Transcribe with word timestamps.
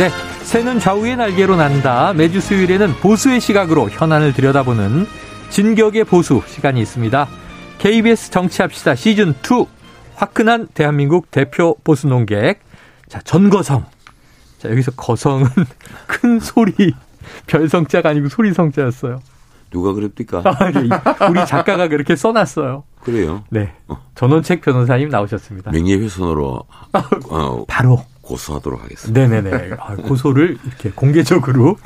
네. 0.00 0.08
새는 0.44 0.78
좌우의 0.78 1.16
날개로 1.16 1.56
난다. 1.56 2.14
매주 2.14 2.40
수요일에는 2.40 2.94
보수의 3.02 3.38
시각으로 3.38 3.90
현안을 3.90 4.32
들여다보는 4.32 5.04
진격의 5.50 6.04
보수 6.04 6.40
시간이 6.46 6.80
있습니다. 6.80 7.28
KBS 7.76 8.30
정치합시다 8.30 8.94
시즌2 8.94 9.66
화끈한 10.14 10.68
대한민국 10.72 11.30
대표 11.30 11.76
보수 11.84 12.06
농객. 12.08 12.60
자, 13.08 13.20
전거성. 13.20 13.84
자, 14.56 14.70
여기서 14.70 14.92
거성은 14.92 15.46
큰 16.08 16.40
소리 16.40 16.72
별성자가 17.46 18.08
아니고 18.08 18.30
소리성자였어요. 18.30 19.20
누가 19.68 19.92
그랬습니까? 19.92 20.40
아, 20.46 20.70
네. 20.70 20.88
우리 21.28 21.44
작가가 21.44 21.88
그렇게 21.88 22.16
써놨어요. 22.16 22.84
그래요? 23.02 23.44
네. 23.50 23.74
전원책 24.14 24.62
변호사님 24.62 25.10
나오셨습니다. 25.10 25.72
명예훼손으로 25.72 26.64
어, 27.28 27.64
바로 27.68 28.02
고소하도록 28.30 28.82
하겠습니다. 28.82 29.20
네네네. 29.20 29.76
아, 29.78 29.96
고소를 29.96 30.56
이렇게 30.64 30.90
공개적으로. 30.90 31.76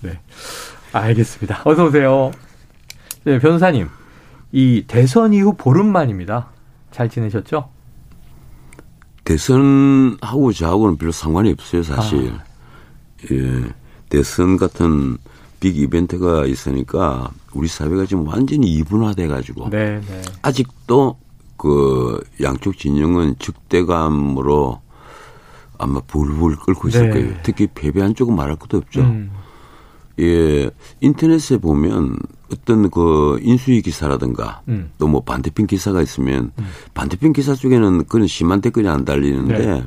네. 0.00 0.20
알겠습니다. 0.92 1.62
어서 1.64 1.86
오세요. 1.86 2.30
네, 3.24 3.38
변호사님. 3.38 3.88
이 4.52 4.84
대선 4.86 5.32
이후 5.32 5.54
보름 5.56 5.90
만입니다. 5.90 6.50
잘 6.90 7.08
지내셨죠? 7.08 7.70
대선하고 9.24 10.52
저하고는 10.52 10.98
별로 10.98 11.10
상관이 11.10 11.50
없어요, 11.52 11.82
사실. 11.82 12.32
아. 12.32 12.44
예. 13.32 13.64
대선 14.10 14.58
같은 14.58 15.16
빅 15.58 15.78
이벤트가 15.78 16.44
있으니까 16.44 17.30
우리 17.54 17.66
사회가 17.66 18.04
지금 18.04 18.28
완전히 18.28 18.66
이분화돼 18.74 19.26
가지고 19.28 19.70
네, 19.70 19.98
네. 20.00 20.22
아직도 20.42 21.18
그 21.56 22.22
양쪽 22.42 22.76
진영은 22.76 23.36
적대감으로 23.38 24.82
아마 25.78 26.00
불불 26.00 26.56
끓고 26.56 26.88
있을 26.88 27.08
네. 27.08 27.10
거예요. 27.10 27.34
특히 27.42 27.66
패배한 27.66 28.14
쪽은 28.14 28.34
말할 28.34 28.56
것도 28.56 28.78
없죠. 28.78 29.00
음. 29.02 29.30
예, 30.20 30.70
인터넷에 31.00 31.56
보면 31.56 32.16
어떤 32.52 32.88
그 32.90 33.38
인수위 33.42 33.82
기사라든가 33.82 34.62
음. 34.68 34.90
또뭐 34.98 35.22
반대편 35.22 35.66
기사가 35.66 36.02
있으면 36.02 36.52
음. 36.58 36.66
반대편 36.94 37.32
기사 37.32 37.54
쪽에는 37.54 38.04
그런 38.04 38.26
심한 38.26 38.60
댓글이 38.60 38.88
안 38.88 39.04
달리는데 39.04 39.66
네. 39.66 39.84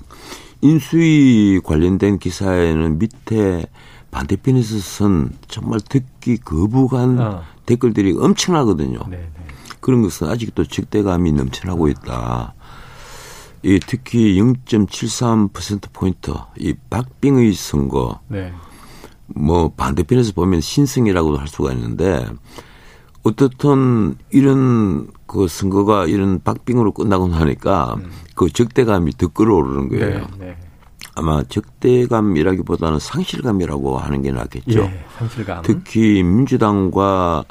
인수위 0.62 1.62
관련된 1.64 2.20
기사에는 2.20 3.00
밑에 3.00 3.66
반대편에서 4.12 4.80
선 4.80 5.30
정말 5.48 5.80
듣기 5.80 6.38
거부간 6.38 7.20
어. 7.20 7.44
댓글들이 7.66 8.16
엄청나거든요. 8.18 9.00
네, 9.10 9.18
네. 9.18 9.30
그런 9.80 10.02
것은 10.02 10.28
아직도 10.28 10.66
적대감이 10.66 11.32
넘쳐나고 11.34 11.88
있다. 11.90 12.54
이 13.64 13.80
특히 13.86 14.40
0.73%포인트 14.40 16.34
이 16.58 16.74
박빙의 16.90 17.54
선거. 17.54 18.20
네. 18.28 18.54
뭐 19.28 19.70
반대편에서 19.70 20.34
보면 20.34 20.62
신승이라고도 20.62 21.38
할 21.38 21.48
수가 21.48 21.74
있는데 21.74 22.26
어떻든 23.24 24.16
이런 24.32 25.08
그 25.26 25.48
선거가 25.48 26.06
이런 26.06 26.42
박빙으로 26.42 26.94
끝나고 26.94 27.28
나니까 27.28 27.96
음. 27.98 28.10
그 28.36 28.50
적대감이 28.50 29.12
더 29.18 29.28
끌어오르는 29.28 29.90
거예요. 29.90 30.28
네, 30.38 30.46
네. 30.46 30.58
아마 31.16 31.44
적대감이라기보다는 31.44 33.00
상실감이라고 33.00 33.98
하는 33.98 34.22
게 34.22 34.32
낫겠죠. 34.32 34.80
예, 34.82 35.06
상실감. 35.18 35.64
특히 35.64 36.22
민주당과 36.24 37.44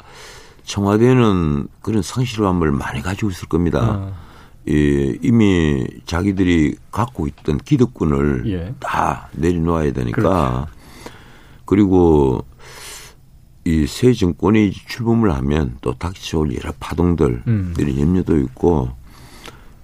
청와대는 0.63 1.67
그런 1.81 2.01
상실감을 2.01 2.71
많이 2.71 3.01
가지고 3.01 3.29
있을 3.29 3.47
겁니다. 3.47 3.99
어. 3.99 4.26
예, 4.69 5.17
이미 5.21 5.85
자기들이 6.05 6.75
갖고 6.91 7.27
있던 7.27 7.57
기득권을 7.59 8.43
예. 8.51 8.73
다 8.79 9.29
내려놓아야 9.33 9.93
되니까 9.93 10.21
그렇죠. 10.21 10.67
그리고 11.65 12.45
이 13.65 13.85
새 13.85 14.13
정권이 14.13 14.71
출범을 14.71 15.33
하면 15.35 15.77
또 15.81 15.93
닥쳐올 15.93 16.55
여러 16.55 16.71
파동들 16.79 17.43
음. 17.47 17.73
이런 17.77 17.99
염려도 17.99 18.37
있고 18.39 18.89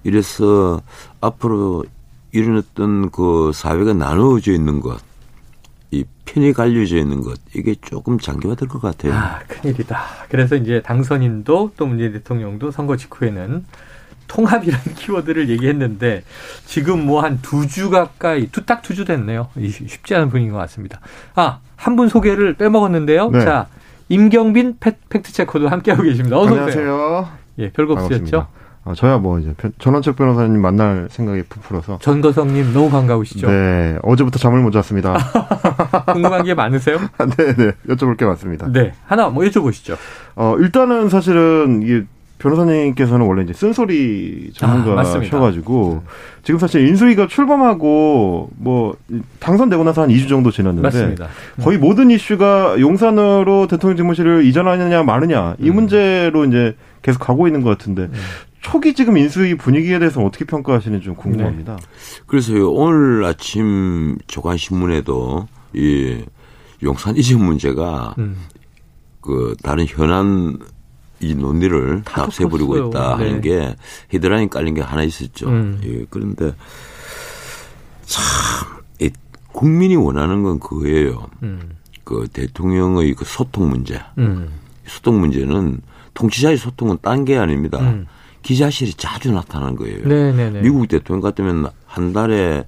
이래서 0.04 0.80
앞으로 1.20 1.84
이런 2.32 2.56
어떤 2.58 3.10
그 3.10 3.52
사회가 3.54 3.92
나누어져 3.92 4.52
있는 4.52 4.80
것, 4.80 5.00
이 5.90 6.04
편이 6.24 6.52
갈려져 6.54 6.96
있는 6.96 7.20
것, 7.20 7.38
이게 7.54 7.74
조금 7.80 8.18
장기화될 8.18 8.68
것 8.68 8.80
같아요. 8.80 9.12
아, 9.12 9.38
큰일이다. 9.46 10.00
그래서 10.30 10.56
이제 10.56 10.80
당선인도 10.82 11.72
또 11.76 11.86
문재인 11.86 12.12
대통령도 12.12 12.70
선거 12.70 12.96
직후에는 12.96 13.64
통합이라는 14.28 14.84
키워드를 14.96 15.48
얘기했는데 15.50 16.22
지금 16.66 17.04
뭐 17.06 17.22
한 17.22 17.38
두 17.42 17.66
주 17.66 17.90
가까이 17.90 18.48
뚜딱 18.48 18.82
두 18.82 18.94
주 18.94 19.04
됐네요. 19.04 19.48
쉽지 19.60 20.14
않은 20.14 20.28
분위기인 20.30 20.52
것 20.52 20.58
같습니다. 20.60 21.00
아, 21.34 21.58
한 21.76 21.96
분 21.96 22.08
소개를 22.08 22.54
빼먹었는데요. 22.54 23.30
네. 23.30 23.40
자, 23.44 23.66
임경빈 24.08 24.76
팩트 24.80 25.32
체커도 25.32 25.68
함께하고 25.68 26.02
계십니다. 26.02 26.36
어서 26.38 26.50
안녕하세요. 26.50 26.82
오세요. 26.84 27.28
예, 27.58 27.70
별거 27.70 27.94
없으셨죠? 27.94 28.46
아, 28.86 28.92
저야 28.94 29.16
뭐 29.16 29.38
이제 29.38 29.54
전원책 29.78 30.14
변호사님 30.16 30.60
만날 30.60 31.08
생각이 31.10 31.44
부풀어서. 31.48 31.98
전거성님 32.02 32.74
너무 32.74 32.90
반가우시죠? 32.90 33.46
네, 33.48 33.98
어제부터 34.02 34.38
잠을 34.38 34.60
못 34.60 34.72
잤습니다. 34.72 35.16
궁금한 36.12 36.44
게 36.44 36.52
많으세요? 36.54 36.98
네, 37.38 37.54
네, 37.54 37.72
여쭤볼 37.88 38.18
게 38.18 38.24
많습니다. 38.26 38.66
네, 38.70 38.92
하나 39.06 39.28
뭐 39.28 39.42
여쭤보시죠. 39.44 39.96
어, 40.36 40.56
일단은 40.58 41.08
사실은 41.08 41.80
이게 41.82 42.04
변호사님께서는 42.44 43.26
원래 43.26 43.42
이제 43.42 43.54
쓴소리 43.54 44.50
전문가셔가지고 44.52 46.02
아, 46.04 46.10
지금 46.42 46.60
사실 46.60 46.86
인수위가 46.86 47.26
출범하고 47.26 48.50
뭐 48.56 48.96
당선되고 49.40 49.82
나서 49.82 50.02
한 50.02 50.10
2주 50.10 50.28
정도 50.28 50.50
지났는데 50.50 50.82
맞습니다. 50.82 51.28
거의 51.62 51.78
모든 51.78 52.10
이슈가 52.10 52.78
용산으로 52.78 53.66
대통령 53.66 53.96
집무실을 53.96 54.44
이전하느냐 54.44 55.02
마느냐 55.02 55.56
이 55.58 55.70
음. 55.70 55.74
문제로 55.76 56.44
이제 56.44 56.76
계속 57.00 57.20
가고 57.20 57.46
있는 57.46 57.62
것 57.62 57.70
같은데 57.70 58.02
음. 58.02 58.12
초기 58.60 58.94
지금 58.94 59.16
인수위 59.16 59.56
분위기에 59.56 59.98
대해서 59.98 60.22
어떻게 60.22 60.44
평가하시는지 60.44 61.04
좀 61.04 61.14
궁금합니다. 61.14 61.76
네. 61.76 61.82
그래서요 62.26 62.70
오늘 62.70 63.24
아침 63.24 64.18
조간 64.26 64.58
신문에도 64.58 65.48
이 65.72 66.22
용산 66.82 67.16
이전 67.16 67.42
문제가 67.42 68.14
음. 68.18 68.36
그 69.22 69.54
다른 69.62 69.86
현안 69.86 70.58
이 71.24 71.34
논리를 71.34 72.02
다 72.04 72.24
없애버리고 72.24 72.88
있다 72.88 73.14
하는 73.14 73.40
네. 73.40 73.48
게 73.48 73.76
헤드라인 74.12 74.48
깔린 74.48 74.74
게 74.74 74.80
하나 74.82 75.02
있었죠. 75.02 75.48
음. 75.48 75.80
예, 75.84 76.04
그런데 76.10 76.52
참 78.06 78.22
이, 79.00 79.10
국민이 79.52 79.96
원하는 79.96 80.42
건 80.42 80.58
그거예요. 80.60 81.28
음. 81.42 81.76
그 82.04 82.26
대통령의 82.32 83.14
그 83.14 83.24
소통 83.24 83.70
문제. 83.70 84.00
음. 84.18 84.48
소통 84.86 85.20
문제는 85.20 85.80
통치자의 86.14 86.56
소통은 86.58 86.98
딴 87.02 87.24
게 87.24 87.36
아닙니다. 87.38 87.78
음. 87.80 88.06
기자실이 88.42 88.94
자주 88.94 89.32
나타나는 89.32 89.76
거예요. 89.76 90.06
네네네. 90.06 90.32
네, 90.32 90.50
네. 90.50 90.60
미국 90.60 90.86
대통령 90.86 91.22
같으면 91.22 91.68
한 91.86 92.12
달에 92.12 92.64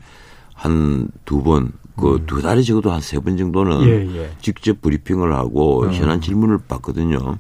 한 0.54 1.10
두 1.26 1.42
번, 1.42 1.72
그두 1.96 2.36
음. 2.36 2.42
달에 2.42 2.62
적어도 2.62 2.90
한 2.92 3.00
세 3.02 3.20
번 3.20 3.36
정도는 3.36 3.82
예, 3.86 4.16
예. 4.22 4.30
직접 4.40 4.80
브리핑을 4.80 5.34
하고 5.34 5.82
음. 5.82 5.92
현안 5.92 6.22
질문을 6.22 6.60
받거든요. 6.66 7.36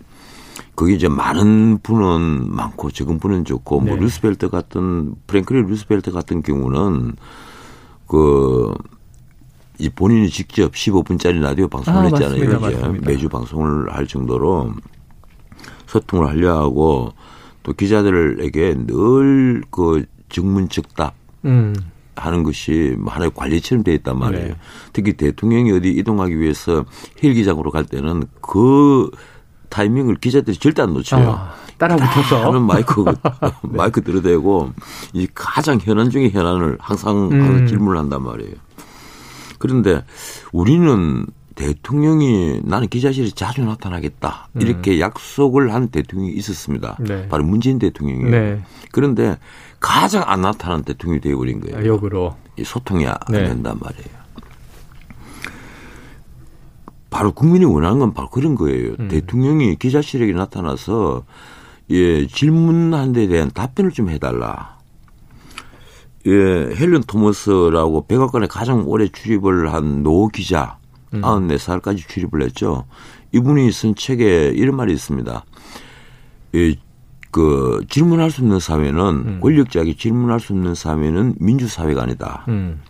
거기 0.76 0.94
이제 0.94 1.08
많은 1.08 1.78
분은 1.82 2.54
많고 2.54 2.90
적은 2.90 3.18
분은 3.18 3.44
좋고 3.44 3.76
뭐 3.80 3.84
네. 3.86 3.90
뭐 3.92 4.00
루스벨트 4.00 4.50
같은 4.50 5.14
프랭클린 5.26 5.66
루스벨트 5.66 6.12
같은 6.12 6.42
경우는 6.42 7.16
그 8.06 8.72
이 9.78 9.88
본인이 9.90 10.30
직접 10.30 10.72
15분짜리 10.72 11.40
라디오 11.40 11.68
방송을 11.68 11.98
아, 12.00 12.02
했잖아요. 12.04 12.30
맞습니다, 12.30 12.58
맞습니다. 12.58 13.10
매주 13.10 13.28
방송을 13.28 13.92
할 13.94 14.06
정도로 14.06 14.72
소통을 15.86 16.26
하려 16.28 16.58
하고 16.58 17.12
또 17.62 17.72
기자들에게 17.72 18.74
늘 18.86 19.62
그 19.70 20.04
증문즉답 20.28 21.14
음. 21.44 21.74
하는 22.16 22.42
것이 22.42 22.96
뭐 22.98 23.12
하나의 23.12 23.30
관리처럼 23.34 23.84
돼 23.84 23.94
있단 23.94 24.18
말이에요. 24.18 24.48
네. 24.48 24.56
특히 24.92 25.12
대통령이 25.12 25.70
어디 25.72 25.90
이동하기 25.90 26.38
위해서 26.40 26.84
헬기장으로 27.22 27.70
갈 27.70 27.84
때는 27.84 28.24
그 28.40 29.10
타이밍을 29.68 30.16
기자들이 30.16 30.56
절대 30.56 30.82
안 30.82 30.94
놓쳐요. 30.94 31.30
아, 31.30 31.54
따라붙어서 31.78 32.46
하는 32.46 32.62
마이크 32.62 33.04
네. 33.04 33.12
마이크 33.62 34.02
들어대고 34.02 34.72
이 35.12 35.28
가장 35.34 35.78
현안 35.80 36.10
중의 36.10 36.30
현안을 36.30 36.78
항상, 36.80 37.30
음. 37.30 37.66
질문을 37.66 37.98
한단 37.98 38.22
말이에요. 38.22 38.54
그런데 39.58 40.04
우리는 40.52 41.26
대통령이 41.54 42.60
나는 42.64 42.86
기자실에 42.86 43.30
자주 43.30 43.64
나타나겠다 43.64 44.48
음. 44.52 44.60
이렇게 44.60 45.00
약속을 45.00 45.72
한 45.72 45.88
대통령이 45.88 46.32
있었습니다. 46.34 46.96
네. 47.00 47.26
바로 47.28 47.44
문재인 47.44 47.78
대통령이에요. 47.78 48.30
네. 48.30 48.62
그런데 48.92 49.38
가장 49.80 50.22
안 50.26 50.42
나타난 50.42 50.84
대통령이 50.84 51.20
되어버린 51.20 51.60
거예요. 51.60 51.78
아, 51.78 51.84
역으로 51.84 52.36
소통이 52.62 53.06
안 53.06 53.16
네. 53.30 53.44
된단 53.44 53.78
말이에요. 53.80 54.25
바로 57.10 57.32
국민이 57.32 57.64
원하는 57.64 57.98
건 57.98 58.14
바로 58.14 58.28
그런 58.28 58.54
거예요. 58.54 58.94
음. 58.98 59.08
대통령이 59.08 59.76
기자실에 59.76 60.30
나타나서 60.32 61.24
예, 61.90 62.26
질문한 62.26 63.12
데 63.12 63.26
대한 63.28 63.50
답변을 63.50 63.92
좀 63.92 64.10
해달라. 64.10 64.76
예, 66.26 66.30
헬렌 66.32 67.02
토머스라고 67.06 68.06
백악관에 68.06 68.48
가장 68.48 68.82
오래 68.88 69.06
출입을 69.08 69.72
한 69.72 70.02
노 70.02 70.28
기자, 70.28 70.78
음. 71.14 71.20
94살까지 71.22 72.08
출입을 72.08 72.42
했죠. 72.42 72.84
이분이 73.32 73.70
쓴 73.70 73.94
책에 73.94 74.52
이런 74.56 74.76
말이 74.76 74.92
있습니다. 74.92 75.44
예, 76.56 76.74
그 77.30 77.84
질문할 77.88 78.30
수 78.30 78.40
없는 78.42 78.58
사회는 78.58 79.00
음. 79.00 79.40
권력자에게 79.40 79.96
질문할 79.96 80.40
수 80.40 80.54
없는 80.54 80.74
사회는 80.74 81.36
민주사회가 81.38 82.02
아니다. 82.02 82.44
음. 82.48 82.80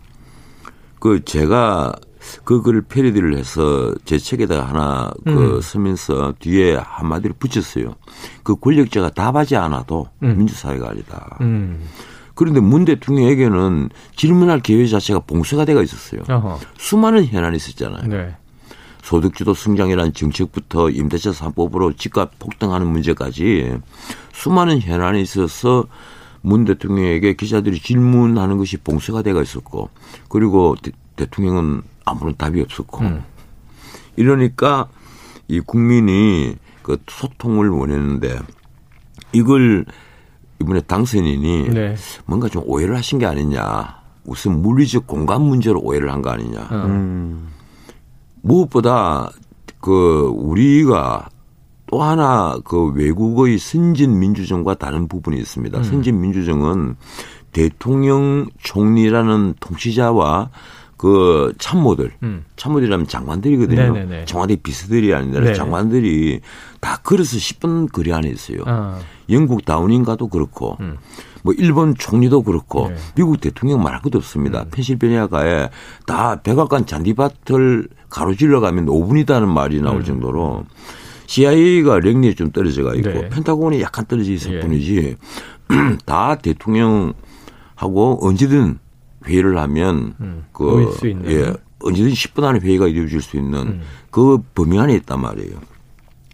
그 0.98 1.24
제가 1.24 1.92
그 2.44 2.62
글을 2.62 2.82
패러디를 2.82 3.36
해서 3.36 3.94
제 4.04 4.18
책에다가 4.18 4.68
하나 4.68 5.10
그 5.24 5.56
음. 5.56 5.60
쓰면서 5.60 6.34
뒤에 6.38 6.76
한마디를 6.76 7.36
붙였어요. 7.38 7.94
그 8.42 8.56
권력자가 8.56 9.10
답하지 9.10 9.56
않아도 9.56 10.08
음. 10.22 10.36
민주사회가 10.38 10.90
아니다. 10.90 11.38
음. 11.40 11.86
그런데 12.34 12.60
문 12.60 12.84
대통령에게는 12.84 13.88
질문할 14.14 14.60
기회 14.60 14.86
자체가 14.86 15.20
봉쇄가 15.20 15.64
돼가 15.64 15.82
있었어요. 15.82 16.22
어허. 16.28 16.58
수많은 16.76 17.24
현안이 17.24 17.56
있었잖아요. 17.56 18.08
네. 18.08 18.36
소득주도 19.02 19.54
성장이라는 19.54 20.12
정책부터 20.12 20.90
임대차 20.90 21.30
3법으로 21.30 21.96
집값 21.96 22.38
폭등하는 22.40 22.88
문제까지 22.88 23.78
수많은 24.32 24.80
현안이 24.80 25.22
있어서 25.22 25.86
문 26.42 26.64
대통령에게 26.64 27.34
기자들이 27.34 27.78
질문하는 27.78 28.58
것이 28.58 28.76
봉쇄가 28.76 29.22
돼가 29.22 29.42
있었고 29.42 29.90
그리고 30.28 30.76
대, 31.16 31.26
통령은 31.26 31.82
아무런 32.06 32.34
답이 32.36 32.62
없었고 32.62 33.04
음. 33.04 33.22
이러니까 34.16 34.88
이 35.48 35.60
국민이 35.60 36.56
그 36.82 36.96
소통을 37.06 37.68
원했는데 37.68 38.38
이걸 39.32 39.84
이번에 40.60 40.80
당선인이 40.80 41.68
네. 41.68 41.96
뭔가 42.24 42.48
좀 42.48 42.62
오해를 42.64 42.96
하신 42.96 43.18
게 43.18 43.26
아니냐. 43.26 44.00
무슨 44.24 44.62
물리적 44.62 45.06
공간 45.06 45.42
문제로 45.42 45.80
오해를 45.80 46.10
한 46.10 46.22
거 46.22 46.30
아니냐. 46.30 46.68
음. 46.72 47.48
무엇보다 48.42 49.30
그 49.80 50.32
우리가 50.34 51.28
또 51.86 52.02
하나 52.02 52.58
그 52.64 52.90
외국의 52.92 53.58
선진 53.58 54.18
민주정과 54.18 54.74
다른 54.74 55.06
부분이 55.06 55.36
있습니다. 55.38 55.78
음. 55.78 55.84
선진 55.84 56.20
민주정은 56.20 56.96
대통령 57.52 58.48
총리라는 58.62 59.54
통치자와 59.60 60.50
그 60.96 61.52
참모들, 61.58 62.12
음. 62.22 62.44
참모들이라면 62.56 63.06
장관들이거든요. 63.06 63.92
네네네. 63.92 64.24
청와대 64.24 64.56
비서들이 64.56 65.12
아니라 65.14 65.40
네 65.40 65.54
장관들이 65.54 66.40
다 66.80 66.98
걸어서 67.02 67.36
10분 67.36 67.92
거리 67.92 68.12
안에 68.12 68.28
있어요. 68.28 68.62
아. 68.66 68.98
영국 69.28 69.64
다우닝가도 69.64 70.28
그렇고, 70.28 70.78
음. 70.80 70.96
뭐 71.42 71.52
일본 71.58 71.94
총리도 71.94 72.42
그렇고, 72.42 72.88
네. 72.88 72.96
미국 73.14 73.40
대통령 73.40 73.82
말할 73.82 74.00
것도 74.00 74.18
없습니다. 74.18 74.62
음. 74.62 74.70
펜실베니아가에 74.70 75.68
다 76.06 76.40
백악관 76.42 76.86
잔디밭을 76.86 77.88
가로질러 78.08 78.60
가면 78.60 78.86
5분이다는 78.86 79.46
말이 79.46 79.82
나올 79.82 79.98
음. 79.98 80.04
정도로 80.04 80.64
CIA가 81.26 82.00
랭리에 82.00 82.34
좀 82.34 82.52
떨어져가 82.52 82.94
있고, 82.94 83.10
네. 83.10 83.28
펜타곤이 83.28 83.82
약간 83.82 84.06
떨어져 84.06 84.32
있을 84.32 84.54
예. 84.54 84.60
뿐이지, 84.60 85.16
다 86.06 86.36
대통령하고 86.36 87.14
언제든 88.22 88.78
회의를 89.26 89.58
하면 89.58 90.14
음, 90.20 90.44
그 90.52 90.92
예, 91.26 91.52
언제든 91.82 92.10
10분 92.12 92.44
안에 92.44 92.60
회의가 92.60 92.88
이루어질 92.88 93.20
수 93.20 93.36
있는 93.36 93.58
음. 93.60 93.82
그 94.10 94.38
범위 94.54 94.78
안에 94.78 94.94
있단 94.94 95.20
말이에요. 95.20 95.56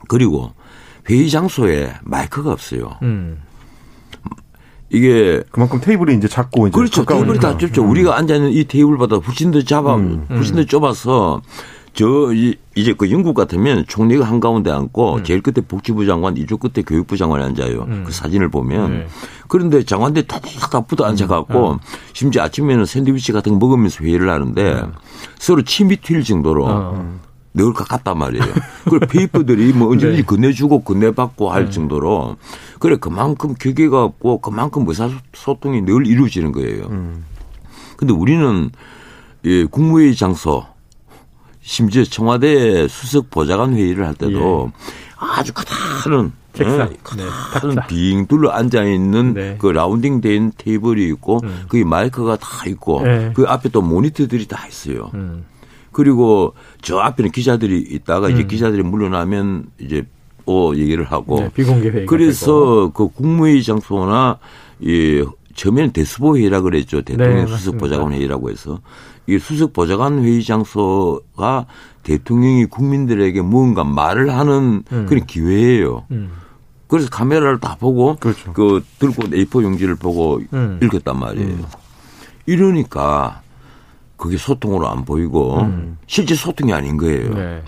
그리고 0.08 0.52
회의 1.08 1.30
장소에 1.30 1.94
마이크가 2.02 2.52
없어요. 2.52 2.96
음. 3.02 3.42
이게 4.90 5.42
그만큼 5.50 5.80
테이블이 5.80 6.14
이제 6.16 6.28
작고 6.28 6.68
이제 6.68 6.74
그렇죠. 6.74 7.04
테이블이 7.04 7.38
다 7.40 7.56
좁죠. 7.56 7.82
음. 7.82 7.90
우리가 7.90 8.16
앉아 8.16 8.36
있는 8.36 8.50
이 8.52 8.64
테이블보다 8.64 9.16
훨씬 9.16 9.50
더 9.50 9.62
잡아 9.62 9.96
음. 9.96 10.26
훨씬 10.30 10.54
더 10.54 10.64
좁아서 10.64 11.40
저 11.94 12.30
이제 12.74 12.94
그 12.96 13.10
영국 13.10 13.34
같으면 13.34 13.84
총리가 13.86 14.24
한 14.24 14.40
가운데 14.40 14.70
앉고 14.70 15.16
음. 15.16 15.24
제일 15.24 15.42
끝에 15.42 15.64
복지부 15.66 16.06
장관, 16.06 16.36
이쪽 16.36 16.60
끝에 16.60 16.82
교육부 16.86 17.16
장관이 17.16 17.44
앉아요. 17.44 17.82
음. 17.82 18.04
그 18.06 18.12
사진을 18.12 18.50
보면 18.50 18.90
네. 18.92 19.06
그런데 19.48 19.82
장관들 19.84 20.26
다다다 20.26 20.80
붙어 20.82 21.04
앉아갖고 21.04 21.72
음. 21.72 21.78
심지어 22.14 22.42
아침에는 22.42 22.84
샌드위치 22.86 23.32
같은 23.32 23.52
거 23.52 23.58
먹으면서 23.58 24.04
회의를 24.04 24.30
하는데 24.30 24.72
음. 24.72 24.92
서로 25.38 25.62
침이 25.62 25.96
튈 25.96 26.22
정도로. 26.22 26.66
어. 26.66 27.20
늘 27.54 27.74
가깝단 27.74 28.16
말이에요. 28.16 28.46
그걸 28.84 29.00
paper들이 29.00 29.74
뭐 29.74 29.90
언제든지 29.90 30.22
네. 30.22 30.26
건네주고 30.26 30.84
건네받고 30.84 31.50
할 31.50 31.66
네. 31.66 31.70
정도로 31.70 32.36
그래 32.78 32.96
그만큼 32.96 33.52
경계가 33.52 34.04
없고 34.04 34.38
그만큼 34.40 34.86
의사소통이 34.88 35.82
늘 35.82 36.06
이루어지는 36.06 36.52
거예요. 36.52 36.86
음. 36.86 37.26
근데 37.98 38.14
우리는 38.14 38.70
예, 39.44 39.64
국무회의 39.66 40.16
장소 40.16 40.64
심지어 41.62 42.04
청와대 42.04 42.86
수석 42.88 43.30
보좌관 43.30 43.74
회의를 43.74 44.06
할 44.06 44.14
때도 44.14 44.70
예. 44.70 44.82
아주 45.16 45.52
커다란 45.54 46.32
책상, 46.52 46.90
네, 46.90 46.96
커다란 47.02 47.76
네, 47.76 47.82
빙 47.88 48.26
둘러 48.26 48.50
앉아 48.50 48.84
있는 48.84 49.32
네. 49.32 49.56
그 49.58 49.68
rounding 49.68 50.20
된 50.20 50.52
테이블이 50.56 51.06
있고 51.08 51.40
음. 51.44 51.64
그 51.68 51.76
마이크가 51.76 52.36
다 52.36 52.66
있고 52.66 53.02
네. 53.02 53.32
그 53.34 53.44
앞에 53.46 53.70
또 53.70 53.80
모니터들이 53.80 54.46
다 54.46 54.66
있어요. 54.66 55.10
음. 55.14 55.44
그리고 55.92 56.54
저 56.82 56.98
앞에는 56.98 57.30
기자들이 57.30 57.78
있다가 57.80 58.28
음. 58.28 58.32
이제 58.32 58.44
기자들이 58.44 58.82
물러나면 58.82 59.66
이제 59.78 60.04
오 60.44 60.74
얘기를 60.74 61.04
하고 61.04 61.40
네, 61.40 61.48
비공개 61.54 61.88
회의 61.90 62.06
그래서 62.06 62.46
되고. 62.46 62.90
그 62.92 63.08
국무회의 63.08 63.62
장소나 63.62 64.38
이 64.80 65.24
처음에는 65.54 65.92
대수보 65.92 66.36
회의라 66.36 66.62
그랬죠 66.62 67.02
대통령 67.02 67.44
네, 67.44 67.46
수석 67.46 67.78
보좌관 67.78 68.12
회의라고 68.12 68.50
해서 68.50 68.80
이 69.26 69.38
수석 69.38 69.72
보좌관 69.72 70.22
회의 70.24 70.42
장소가 70.42 71.66
대통령이 72.02 72.66
국민들에게 72.66 73.40
무언가 73.42 73.84
말을 73.84 74.32
하는 74.34 74.82
음. 74.90 75.06
그런 75.08 75.26
기회예요. 75.26 76.04
음. 76.10 76.32
그래서 76.88 77.08
카메라를 77.08 77.58
다 77.58 77.76
보고 77.78 78.16
그렇죠. 78.16 78.52
그 78.52 78.84
들고 78.98 79.22
A4 79.22 79.62
용지를 79.62 79.94
보고 79.94 80.40
음. 80.52 80.78
읽었단 80.82 81.18
말이에요. 81.18 81.48
음. 81.48 81.64
이러니까 82.46 83.40
그게 84.16 84.36
소통으로 84.36 84.88
안 84.88 85.04
보이고 85.04 85.60
음. 85.60 85.96
실제 86.06 86.34
소통이 86.34 86.72
아닌 86.72 86.96
거예요. 86.96 87.34
네. 87.34 87.62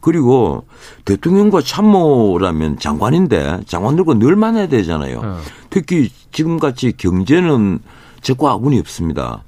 그리고 0.00 0.64
대통령과 1.04 1.60
참모라면 1.60 2.78
장관인데 2.78 3.60
장관들과 3.66 4.14
늘 4.14 4.34
만나야 4.34 4.68
되잖아요. 4.68 5.20
어. 5.22 5.38
특히 5.68 6.10
지금같이 6.32 6.92
경제는 6.96 7.80
적과 8.22 8.52
아군이 8.52 8.78
없습니다. 8.80 9.44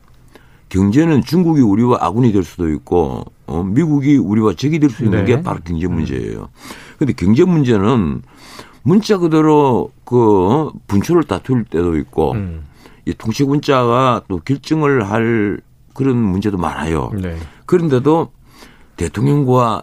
경제는 0.72 1.22
중국이 1.22 1.60
우리와 1.60 1.98
아군이 2.00 2.32
될 2.32 2.42
수도 2.44 2.70
있고 2.70 3.26
어, 3.46 3.62
미국이 3.62 4.16
우리와 4.16 4.54
적이 4.54 4.78
될 4.78 4.88
수 4.88 5.04
있는 5.04 5.26
네. 5.26 5.36
게 5.36 5.42
바로 5.42 5.58
경제 5.62 5.86
문제예요. 5.86 6.48
그런데 6.96 7.12
경제 7.12 7.44
문제는 7.44 8.22
문자 8.82 9.18
그대로 9.18 9.90
그 10.04 10.16
어, 10.16 10.72
분초를 10.86 11.24
다툴 11.24 11.64
때도 11.64 11.98
있고 11.98 12.32
음. 12.32 12.64
이 13.04 13.12
통치 13.12 13.44
문자가 13.44 14.22
또 14.28 14.38
결정을 14.38 15.10
할 15.10 15.60
그런 15.92 16.16
문제도 16.16 16.56
많아요. 16.56 17.10
네. 17.20 17.36
그런데도 17.66 18.30
대통령과 18.96 19.82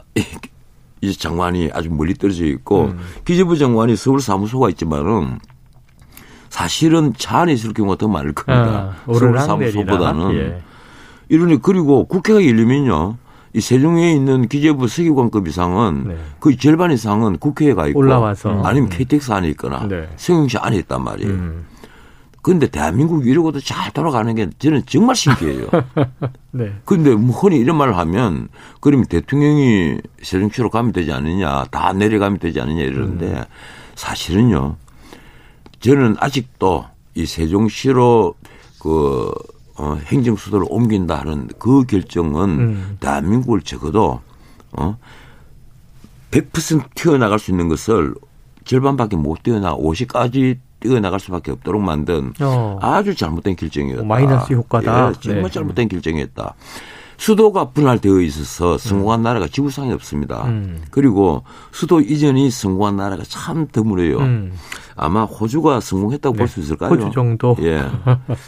이 1.01 1.13
장관이 1.13 1.69
아주 1.71 1.91
멀리 1.91 2.15
떨어져 2.15 2.45
있고 2.45 2.85
음. 2.85 2.99
기재부 3.25 3.59
장관이 3.59 3.95
서울 3.95 4.21
사무소가 4.21 4.69
있지만은 4.69 5.37
사실은 6.49 7.13
차 7.15 7.41
안에 7.41 7.53
있을 7.53 7.73
경우가 7.73 7.97
더 7.97 8.07
많을 8.07 8.33
겁니다. 8.33 8.95
아, 9.05 9.13
서울 9.13 9.37
사무소보다는. 9.37 10.33
예. 10.33 10.61
이러니 11.29 11.61
그리고 11.61 12.05
국회가 12.05 12.43
열리면요. 12.45 13.17
이 13.53 13.61
세종에 13.61 14.11
있는 14.11 14.47
기재부 14.47 14.87
서기관급 14.87 15.47
이상은 15.47 16.09
네. 16.09 16.17
그 16.39 16.55
절반 16.55 16.91
이상은 16.91 17.37
국회에 17.37 17.73
가 17.73 17.87
있고 17.87 17.99
올라와서 17.99 18.61
아니면 18.63 18.89
KTX 18.89 19.31
안에 19.31 19.49
있거나 19.49 19.87
네. 19.87 20.07
성용시 20.17 20.57
안에 20.59 20.77
있단 20.77 21.03
말이에요. 21.03 21.31
음. 21.31 21.65
근데 22.41 22.67
대한민국 22.67 23.27
이러고도 23.27 23.59
잘 23.59 23.91
돌아가는 23.91 24.33
게 24.33 24.49
저는 24.59 24.83
정말 24.85 25.15
신기해요. 25.15 25.67
네. 26.51 26.73
근데 26.85 27.13
뭐 27.15 27.35
흔히 27.35 27.57
이런 27.57 27.75
말을 27.77 27.97
하면 27.97 28.49
그러면 28.79 29.05
대통령이 29.07 29.97
새정치로 30.21 30.69
가면 30.69 30.93
되지 30.93 31.11
않느냐, 31.11 31.65
다 31.65 31.91
내려가면 31.91 32.39
되지 32.39 32.61
않느냐 32.61 32.83
이러는데 32.83 33.25
음. 33.31 33.43
사실은요. 33.95 34.77
저는 35.79 36.15
아직도 36.19 36.85
이 37.15 37.25
세종시로 37.25 38.35
그 38.79 39.31
어, 39.79 39.97
행정 40.07 40.35
수도를 40.35 40.67
옮긴다 40.69 41.21
하는 41.21 41.47
그 41.57 41.85
결정은 41.85 42.49
음. 42.49 42.97
대한민국을 42.99 43.61
적어도 43.61 44.19
어, 44.73 44.97
100% 46.31 46.93
튀어나갈 46.95 47.39
수 47.39 47.51
있는 47.51 47.69
것을 47.69 48.13
절반밖에 48.65 49.15
못 49.15 49.41
뛰어나 49.41 49.73
50까지 49.75 50.57
뛰어나갈 50.81 51.19
수밖에 51.21 51.51
없도록 51.51 51.81
만든 51.81 52.33
어. 52.41 52.77
아주 52.81 53.15
잘못된 53.15 53.55
결정이었다. 53.55 54.03
마이너스 54.03 54.53
효과다. 54.53 55.09
예, 55.09 55.13
정말 55.19 55.43
네. 55.43 55.49
잘못된 55.49 55.87
결정이었다. 55.87 56.55
수도가 57.19 57.71
분할되어 57.71 58.21
있어서 58.21 58.77
성공한 58.77 59.19
음. 59.19 59.23
나라가 59.23 59.45
지구상에 59.45 59.91
없습니다. 59.91 60.45
음. 60.45 60.79
그리고 60.89 61.43
수도 61.71 61.99
이전이 61.99 62.49
성공한 62.49 62.95
나라가 62.95 63.23
참 63.27 63.67
드물어요. 63.69 64.19
음. 64.19 64.53
아마 64.95 65.25
호주가 65.25 65.81
성공했다고 65.81 66.35
네. 66.35 66.39
볼수 66.39 66.61
있을까요? 66.61 66.89
호주 66.89 67.11
정도. 67.13 67.57
예. 67.61 67.83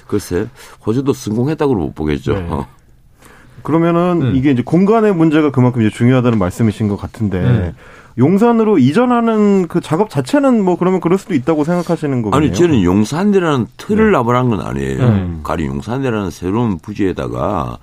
글쎄, 0.08 0.48
호주도 0.86 1.12
성공했다고 1.12 1.76
못 1.76 1.94
보겠죠. 1.94 2.34
네. 2.34 2.50
그러면은 3.62 4.22
음. 4.22 4.36
이게 4.36 4.52
이제 4.52 4.64
공간의 4.64 5.14
문제가 5.14 5.52
그만큼 5.52 5.82
이제 5.82 5.90
중요하다는 5.94 6.40
말씀이신 6.40 6.88
것 6.88 6.96
같은데 6.96 7.40
음. 7.40 7.74
용산으로 8.18 8.78
이전하는 8.78 9.68
그 9.68 9.82
작업 9.82 10.10
자체는 10.10 10.64
뭐 10.64 10.78
그러면 10.78 11.02
그럴 11.02 11.18
수도 11.18 11.34
있다고 11.34 11.66
생각하시는 11.66 12.22
거예요? 12.22 12.34
아니 12.34 12.54
저는 12.54 12.84
용산이라는 12.84 13.68
틀을 13.76 14.06
네. 14.06 14.12
나발한 14.18 14.50
건 14.50 14.62
아니에요. 14.62 15.04
음. 15.04 15.40
가령 15.44 15.68
용산이라는 15.68 16.32
새로운 16.32 16.78
부지에다가 16.78 17.78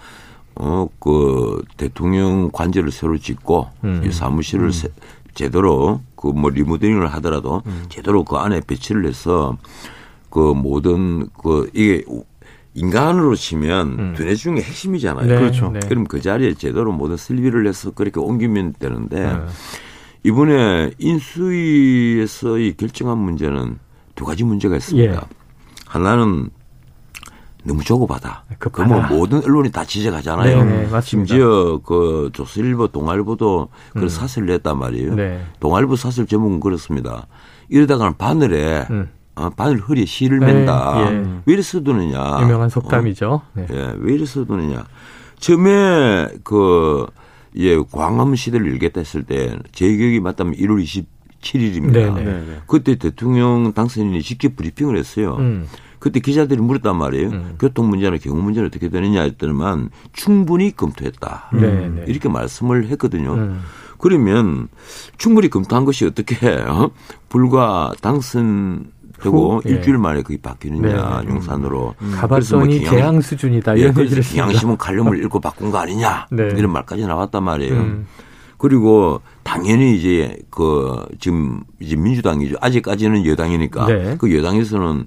어 0.61 0.89
그 0.99 1.63
대통령 1.77 2.51
관제를 2.53 2.91
새로 2.91 3.17
짓고 3.17 3.69
음. 3.85 4.03
이 4.05 4.11
사무실을 4.13 4.67
음. 4.67 4.71
세, 4.73 4.89
제대로 5.35 6.01
그 6.17 6.29
뭐 6.33 6.51
리모델링을 6.51 7.07
하더라도 7.15 7.63
음. 7.67 7.85
제대로 7.89 8.25
그 8.25 8.37
안에 8.37 8.61
배치를 8.67 9.07
해서 9.07 9.57
그 10.31 10.39
모든 10.41 11.29
그 11.41 11.71
이게 11.75 12.05
인간으로 12.75 13.35
치면 13.37 13.99
음. 13.99 14.15
두뇌 14.17 14.35
중에 14.35 14.57
핵심이잖아요. 14.57 15.27
네, 15.27 15.39
그렇죠. 15.39 15.71
네. 15.71 15.81
그럼 15.89 16.05
그 16.05 16.21
자리에 16.21 16.55
제대로 16.55 16.93
모든 16.93 17.17
설비를 17.17 17.67
해서 17.67 17.93
그렇게 17.93 18.19
옮기면 18.21 18.75
되는데 18.79 19.33
네. 19.33 19.39
이번에 20.25 20.91
인수위에서의 20.99 22.77
결정한 22.77 23.19
문제는 23.19 23.79
두 24.15 24.25
가지 24.25 24.43
문제가 24.45 24.77
있습니다. 24.77 25.13
예. 25.13 25.21
하나는 25.87 26.51
너무 27.69 27.85
조급하다. 27.85 28.45
그뭐 28.59 29.03
모든 29.09 29.45
언론이 29.45 29.71
다 29.71 29.85
지적하잖아요. 29.85 30.65
네, 30.65 30.89
네, 30.91 31.01
심지어 31.03 31.79
그 31.85 32.31
조선일보, 32.33 32.89
동아일보도 32.89 33.69
그 33.93 34.01
음. 34.03 34.09
사설을 34.09 34.49
냈단 34.49 34.79
말이에요. 34.79 35.15
네. 35.15 35.41
동아일보 35.61 35.95
사설 35.97 36.27
제목은 36.27 36.61
그렇습니다. 36.61 37.27
이러다가는 37.69 38.17
바늘에 38.17 38.87
음. 38.91 39.11
어, 39.37 39.51
바늘 39.51 39.79
허리에 39.79 40.07
실을 40.07 40.41
맨다. 40.41 40.95
네, 41.11 41.15
예. 41.17 41.25
왜 41.45 41.53
이래 41.53 41.63
써두느냐. 41.63 42.39
유명한 42.43 42.69
속담이죠. 42.71 43.31
어? 43.31 43.43
네. 43.53 43.67
예, 43.71 43.95
왜 43.99 44.15
이래 44.15 44.25
써두느냐. 44.25 44.85
처음에 45.39 46.27
그 46.43 47.07
예, 47.57 47.77
광화문 47.93 48.35
시대를 48.35 48.73
열겠다 48.73 49.01
했을 49.01 49.23
때 49.23 49.57
제 49.73 49.95
기억이 49.95 50.19
맞다면 50.21 50.55
1월 50.55 50.83
27일입니다. 51.41 51.93
네네. 52.15 52.45
그때 52.67 52.97
대통령 52.97 53.73
당선인이 53.75 54.23
직접 54.23 54.57
브리핑을 54.57 54.97
했어요. 54.97 55.37
음. 55.39 55.67
그때 55.99 56.21
기자들이 56.21 56.61
물었단 56.61 56.97
말이에요. 56.97 57.29
음. 57.29 57.57
교통 57.59 57.89
문제나 57.89 58.17
경호 58.19 58.41
문제는 58.41 58.69
어떻게 58.69 58.89
되느냐 58.89 59.23
했더니만 59.23 59.91
충분히 60.13 60.75
검토했다. 60.75 61.51
음. 61.55 62.05
이렇게 62.07 62.29
말씀을 62.29 62.87
했거든요. 62.89 63.35
음. 63.35 63.61
그러면 63.99 64.69
충분히 65.17 65.51
검토한 65.51 65.85
것이 65.85 66.07
어떻게 66.07 66.49
어? 66.49 66.91
불과 67.29 67.93
당선 68.01 68.93
그리고 69.19 69.61
예. 69.67 69.71
일주일 69.71 69.99
만에 69.99 70.23
그게 70.23 70.41
바뀌느냐 70.41 71.23
네. 71.23 71.29
용산으로 71.29 71.95
음. 72.01 72.13
가봤더니 72.15 72.79
뭐 72.79 72.89
재앙 72.89 73.21
수준이다 73.21 73.75
이런 73.75 73.97
예, 73.97 74.03
얘기를 74.03 74.23
경향심은 74.23 74.77
칼럼을 74.77 75.23
읽고 75.25 75.41
바꾼 75.41 75.73
거 75.73 75.79
아니냐 75.79 76.29
네. 76.31 76.49
이런 76.57 76.73
말까지 76.73 77.05
나왔단 77.07 77.43
말이에요. 77.43 77.75
음. 77.75 78.07
그리고 78.59 79.21
당연히 79.43 79.97
이제 79.97 80.37
그 80.51 81.05
지금 81.21 81.63
이제 81.81 81.97
민주당이죠. 81.97 82.57
아직까지는 82.61 83.25
여당이니까 83.27 83.87
네. 83.87 84.17
그 84.19 84.37
여당에서는 84.37 85.07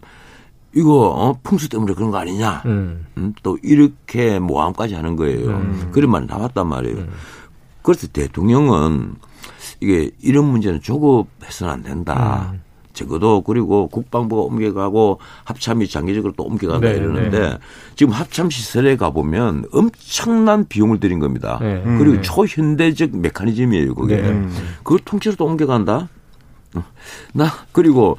이거 0.76 1.10
어, 1.10 1.38
풍수 1.44 1.70
때문에 1.70 1.94
그런 1.94 2.12
거 2.12 2.18
아니냐. 2.18 2.64
음. 2.66 3.06
음? 3.18 3.34
또 3.44 3.58
이렇게 3.62 4.40
모함까지 4.40 4.96
하는 4.96 5.16
거예요. 5.16 5.50
음. 5.50 5.90
그런 5.92 6.12
말이 6.12 6.26
나왔단 6.28 6.68
말이에요. 6.68 6.98
음. 6.98 7.10
그래서 7.82 8.08
대통령은 8.08 9.16
이게 9.82 10.12
이런 10.22 10.46
문제는 10.46 10.82
조급해서는 10.82 11.74
안 11.74 11.84
된다. 11.84 12.52
음. 12.54 12.62
적어도 12.94 13.42
그리고 13.42 13.88
국방부가 13.88 14.42
옮겨가고 14.44 15.20
합참이 15.46 15.88
장기적으로 15.88 16.34
또 16.36 16.44
옮겨간다 16.44 16.90
네, 16.90 16.98
이러는데 16.98 17.40
네. 17.40 17.58
지금 17.96 18.14
합참 18.14 18.50
시설에 18.50 18.98
가보면 18.98 19.66
엄청난 19.72 20.68
비용을 20.68 21.00
들인 21.00 21.20
겁니다. 21.20 21.58
네. 21.62 21.82
그리고 21.84 22.18
음. 22.18 22.22
초현대적 22.22 23.18
메커니즘이에요 23.18 23.96
그게. 23.96 24.18
네. 24.18 24.48
그걸 24.84 25.00
통째로 25.06 25.36
또 25.38 25.46
옮겨간다? 25.46 26.10
어. 26.76 26.84
나 27.34 27.48
그리고 27.72 28.18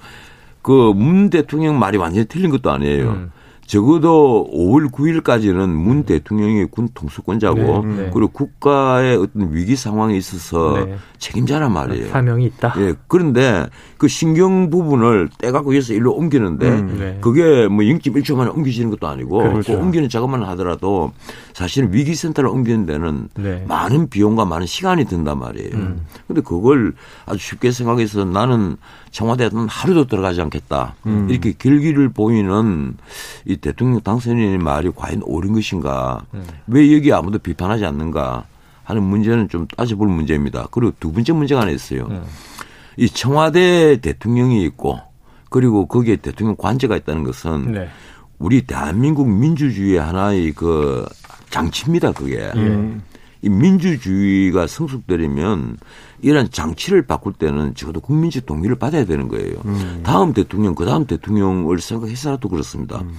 그 0.62 0.92
문 0.94 1.30
대통령 1.30 1.78
말이 1.78 1.98
완전히 1.98 2.26
틀린 2.26 2.50
것도 2.50 2.70
아니에요. 2.70 3.10
음. 3.10 3.30
적어도 3.64 4.50
5월 4.52 4.90
9일까지는 4.90 5.68
문 5.68 5.98
음. 5.98 6.04
대통령이 6.04 6.66
군 6.66 6.88
통수권자고 6.92 7.56
네, 7.86 7.94
네. 8.02 8.10
그리고 8.12 8.28
국가의 8.28 9.16
어떤 9.16 9.54
위기 9.54 9.76
상황에 9.76 10.16
있어서 10.16 10.84
네. 10.84 10.96
책임자란 11.18 11.72
말이에요. 11.72 12.08
사명이 12.08 12.44
있다. 12.46 12.74
예. 12.78 12.94
그런데 13.06 13.66
그 13.98 14.08
신경 14.08 14.68
부분을 14.68 15.30
떼갖고 15.38 15.72
해서 15.74 15.94
일로 15.94 16.12
옮기는데 16.12 16.68
음, 16.68 16.96
네. 16.98 17.18
그게 17.20 17.68
뭐 17.68 17.84
0.1초 17.84 18.34
만에 18.36 18.50
옮기지는 18.50 18.90
것도 18.90 19.06
아니고 19.06 19.38
그렇죠. 19.38 19.72
그 19.74 19.78
옮기는 19.78 20.08
작업만 20.08 20.42
하더라도 20.42 21.12
사실은 21.52 21.92
위기센터를 21.92 22.48
옮기는 22.50 22.86
데는 22.86 23.28
네. 23.34 23.64
많은 23.68 24.08
비용과 24.08 24.44
많은 24.44 24.66
시간이 24.66 25.04
든단 25.04 25.38
말이에요. 25.38 25.74
음. 25.74 26.06
근데 26.26 26.40
그걸 26.40 26.94
아주 27.26 27.38
쉽게 27.38 27.70
생각해서 27.70 28.24
나는 28.24 28.76
청와대에는 29.10 29.68
하루도 29.68 30.06
들어가지 30.06 30.40
않겠다. 30.40 30.94
음. 31.06 31.28
이렇게 31.30 31.52
결기를 31.52 32.08
보이는 32.08 32.96
이 33.44 33.56
대통령 33.56 34.00
당선인의 34.00 34.58
말이 34.58 34.90
과연 34.94 35.22
옳은 35.24 35.52
것인가. 35.52 36.24
음. 36.34 36.44
왜 36.66 36.94
여기 36.94 37.12
아무도 37.12 37.38
비판하지 37.38 37.84
않는가 37.84 38.44
하는 38.84 39.02
문제는 39.02 39.48
좀 39.48 39.66
따져볼 39.68 40.08
문제입니다. 40.08 40.68
그리고 40.70 40.92
두 40.98 41.12
번째 41.12 41.32
문제가 41.32 41.60
하나 41.62 41.70
있어요. 41.70 42.06
음. 42.10 42.24
이 42.96 43.08
청와대 43.08 44.00
대통령이 44.00 44.64
있고 44.64 44.98
그리고 45.48 45.86
거기에 45.86 46.16
대통령 46.16 46.56
관제가 46.56 46.96
있다는 46.96 47.24
것은 47.24 47.72
네. 47.72 47.88
우리 48.38 48.62
대한민국 48.62 49.28
민주주의의 49.28 50.00
하나의 50.00 50.52
그 50.52 51.06
장치입니다. 51.52 52.12
그게. 52.12 52.50
음. 52.56 53.02
이 53.44 53.48
민주주의가 53.48 54.68
성숙되려면 54.68 55.76
이런 56.20 56.48
장치를 56.50 57.06
바꿀 57.06 57.32
때는 57.32 57.74
적어도 57.74 58.00
국민적 58.00 58.46
동의를 58.46 58.76
받아야 58.76 59.04
되는 59.04 59.28
거예요. 59.28 59.56
음. 59.64 60.00
다음 60.04 60.32
대통령, 60.32 60.74
그 60.76 60.86
다음 60.86 61.06
대통령을 61.06 61.80
생각해서라도 61.80 62.48
그렇습니다. 62.48 63.00
음. 63.00 63.12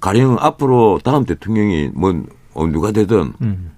가령 0.00 0.36
앞으로 0.40 1.00
다음 1.02 1.24
대통령이 1.24 1.90
뭐 1.94 2.22
어, 2.54 2.66
누가 2.66 2.90
되든 2.90 3.32
음. 3.40 3.70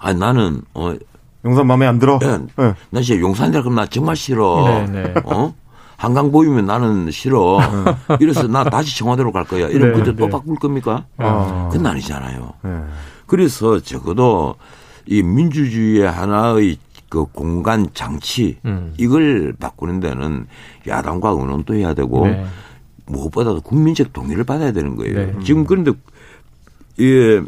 아 0.00 0.12
나는 0.12 0.62
어 0.74 0.94
용산 1.44 1.66
마음에 1.68 1.86
안 1.86 2.00
들어. 2.00 2.18
네. 2.18 2.38
네. 2.56 2.74
나 2.90 3.00
진짜 3.00 3.20
용산이라 3.20 3.62
그러면 3.62 3.84
나 3.84 3.86
정말 3.86 4.16
싫어. 4.16 4.86
네, 4.90 5.02
네. 5.02 5.14
어? 5.24 5.54
한강 5.96 6.32
보이면 6.32 6.66
나는 6.66 7.10
싫어. 7.12 7.60
네. 7.60 8.16
이래서 8.20 8.48
나 8.48 8.64
다시 8.64 8.98
청와대로 8.98 9.30
갈 9.30 9.44
거야. 9.44 9.68
이러면 9.68 9.92
네, 9.92 9.98
그때 10.00 10.16
또 10.16 10.24
네. 10.24 10.30
바꿀 10.30 10.56
겁니까? 10.56 11.06
아. 11.18 11.68
그건 11.70 11.86
아니잖아요. 11.86 12.52
그래서 13.26 13.80
적어도 13.80 14.56
이 15.06 15.22
민주주의의 15.22 16.10
하나의 16.10 16.78
그 17.08 17.24
공간 17.26 17.88
장치 17.94 18.58
음. 18.64 18.92
이걸 18.98 19.54
바꾸는 19.58 20.00
데는 20.00 20.46
야당과 20.86 21.30
의논도 21.30 21.74
해야 21.74 21.94
되고 21.94 22.26
네. 22.26 22.44
무엇보다도 23.06 23.60
국민적 23.60 24.12
동의를 24.12 24.44
받아야 24.44 24.72
되는 24.72 24.96
거예요. 24.96 25.14
네. 25.14 25.34
지금 25.44 25.64
그런데 25.64 25.92
예 27.00 27.40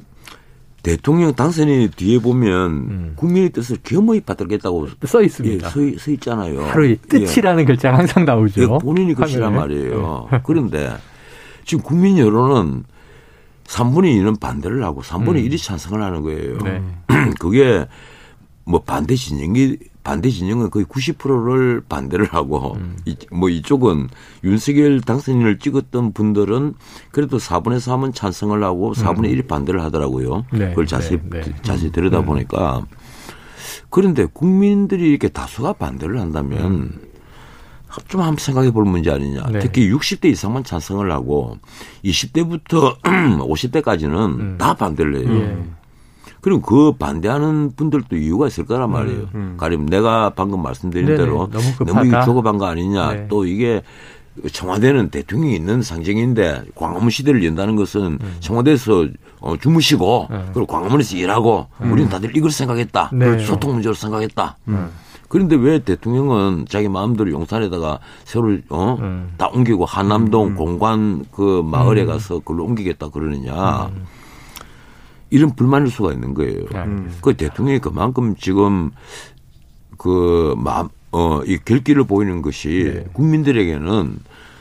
대통령 0.83 1.35
당선인 1.35 1.91
뒤에 1.97 2.21
보면 2.21 2.71
음. 2.71 3.13
국민의 3.17 3.51
뜻을 3.51 3.79
겸허히 3.83 4.21
받들겠다고 4.21 4.89
써 5.05 5.23
있습니다. 5.23 5.67
예, 5.67 5.71
써, 5.71 5.99
써, 5.99 6.11
있잖아요. 6.13 6.63
하루의 6.63 6.99
뜻이라는 7.09 7.63
예. 7.63 7.67
글자 7.67 7.93
항상 7.93 8.25
나오죠. 8.25 8.63
예, 8.63 8.67
본인이 8.67 9.13
것이란 9.15 9.55
말이에요. 9.55 10.29
네. 10.31 10.41
그런데 10.45 10.91
지금 11.65 11.83
국민 11.83 12.17
여론은 12.17 12.85
3분의 13.69 14.21
2는 14.21 14.41
반대를 14.41 14.83
하고 14.83 15.03
3분의 15.03 15.29
음. 15.29 15.49
1이 15.49 15.63
찬성을 15.63 16.03
하는 16.03 16.23
거예요. 16.23 16.59
네. 16.59 16.83
그게 17.39 17.87
뭐 18.65 18.83
반대 18.83 19.15
진영이 19.15 19.77
반대 20.03 20.31
진영은 20.31 20.71
거의 20.71 20.87
90%를 20.87 21.83
반대를 21.87 22.27
하고 22.27 22.75
음. 22.77 22.97
이, 23.05 23.15
뭐 23.31 23.51
이쪽은 23.51 24.09
윤석열 24.43 25.03
당선인을 25.03 25.59
찍었던 25.59 26.13
분들은 26.13 26.75
그래도 27.11 27.37
4분의 27.37 27.79
3은 27.79 28.15
찬성을 28.15 28.63
하고 28.65 28.95
4분의 28.95 29.19
음. 29.19 29.23
1이 29.25 29.47
반대를 29.47 29.83
하더라고요. 29.85 30.47
네, 30.53 30.71
그걸 30.71 30.87
자세히 30.87 31.19
네, 31.29 31.43
네. 31.43 31.55
자세히 31.63 31.93
들여다 31.93 32.23
보니까 32.23 32.87
그런데 33.91 34.25
국민들이 34.25 35.11
이렇게 35.11 35.29
다수가 35.29 35.75
반대를 35.75 36.19
한다면 36.19 36.65
음. 36.65 37.01
좀 38.09 38.21
한번 38.21 38.37
생각해 38.37 38.71
볼 38.71 38.85
문제 38.85 39.11
아니냐. 39.11 39.47
네. 39.51 39.59
특히 39.61 39.91
60대 39.91 40.27
이상만 40.27 40.65
찬성을 40.65 41.11
하고 41.11 41.59
20대부터 42.05 43.01
50대까지는 43.03 44.15
음. 44.41 44.59
다 44.59 44.75
반대를 44.75 45.17
해요. 45.17 45.27
음. 45.29 45.77
그리고 46.41 46.61
그 46.61 46.93
반대하는 46.93 47.73
분들도 47.75 48.17
이유가 48.17 48.47
있을 48.47 48.65
거란 48.65 48.91
말이에요. 48.91 49.21
음, 49.21 49.29
음. 49.35 49.55
가령 49.59 49.87
내가 49.87 50.31
방금 50.31 50.63
말씀드린 50.63 51.07
네네, 51.07 51.19
대로 51.19 51.49
너무, 51.51 51.85
너무 51.85 52.07
이게 52.07 52.17
조급한 52.25 52.59
거 52.59 52.67
아니냐. 52.67 53.13
네. 53.13 53.27
또 53.29 53.45
이게 53.45 53.83
청와대는 54.53 55.11
대통령이 55.11 55.57
있는 55.57 55.83
상징인데 55.83 56.63
광화문 56.77 57.11
시대를 57.11 57.45
연다는 57.45 57.75
것은 57.75 58.19
음. 58.21 58.37
청와대에서 58.39 59.09
어, 59.41 59.57
주무시고 59.57 60.29
음. 60.31 60.51
그리고 60.55 60.67
광화문에서 60.67 61.17
일하고 61.17 61.67
음. 61.81 61.93
우리는 61.93 62.09
다들 62.09 62.37
이걸 62.37 62.51
생각했다. 62.51 63.11
네. 63.15 63.39
소통 63.41 63.73
문제로 63.73 63.95
생각했다. 63.95 64.57
음. 65.29 65.31
그런데 65.31 65.57
왜 65.57 65.79
대통령은 65.79 66.67
자기 66.69 66.89
마음대로 66.89 67.31
용산에다가 67.31 68.01
새로 68.25 68.59
어? 68.71 68.97
음. 69.01 69.33
다 69.37 69.49
옮기고 69.49 69.85
한남동 69.85 70.49
음. 70.49 70.55
공관 70.57 71.25
그 71.31 71.63
마을에 71.65 72.05
가서 72.05 72.39
그걸로 72.41 72.65
옮기겠다 72.65 73.09
그러느냐. 73.11 73.91
이런 75.31 75.55
불만일 75.55 75.91
수가 75.91 76.13
있는 76.13 76.33
거예요. 76.33 76.65
음. 76.75 77.15
그 77.21 77.37
대통령이 77.37 77.81
그만큼 77.81 78.35
지금 78.37 78.91
그 79.99 80.55
마음 80.57 80.89
어, 81.11 81.43
이 81.45 81.59
결기를 81.65 82.05
보이는 82.05 82.43
것이 82.43 82.93
네. 82.95 83.05
국민들에게는 83.13 84.19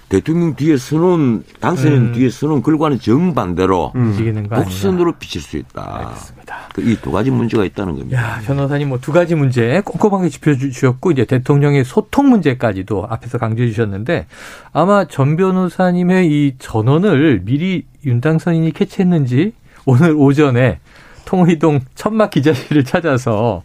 대통령 0.09 0.55
뒤에 0.55 0.77
서는 0.77 1.43
당선인 1.59 1.97
음. 1.97 2.11
뒤에 2.13 2.29
서는 2.29 2.61
글과는 2.61 2.99
정반대로 2.99 3.91
음. 3.95 4.47
곡선으로 4.49 5.13
비칠 5.19 5.41
수 5.41 5.57
있다. 5.57 5.97
알겠습니다. 5.99 6.55
그 6.73 6.81
이두 6.81 7.11
가지 7.11 7.29
문제가 7.29 7.65
있다는 7.65 7.97
겁니다. 7.97 8.17
야, 8.21 8.41
변호사님 8.45 8.87
뭐 8.89 8.99
두 9.01 9.11
가지 9.11 9.35
문제 9.35 9.81
꼼꼼하게 9.83 10.29
짚어주셨고 10.29 11.11
이제 11.11 11.25
대통령의 11.25 11.83
소통 11.83 12.29
문제까지도 12.29 13.05
앞에서 13.09 13.37
강조해 13.37 13.67
주셨는데 13.69 14.27
아마 14.71 15.05
전 15.05 15.35
변호사님의 15.35 16.27
이 16.27 16.55
전원을 16.57 17.41
미리 17.43 17.85
윤 18.05 18.21
당선인이 18.21 18.71
캐치했는지 18.71 19.53
오늘 19.85 20.13
오전에 20.15 20.79
통의동 21.25 21.81
천막 21.95 22.29
기자실을 22.29 22.85
찾아서 22.85 23.61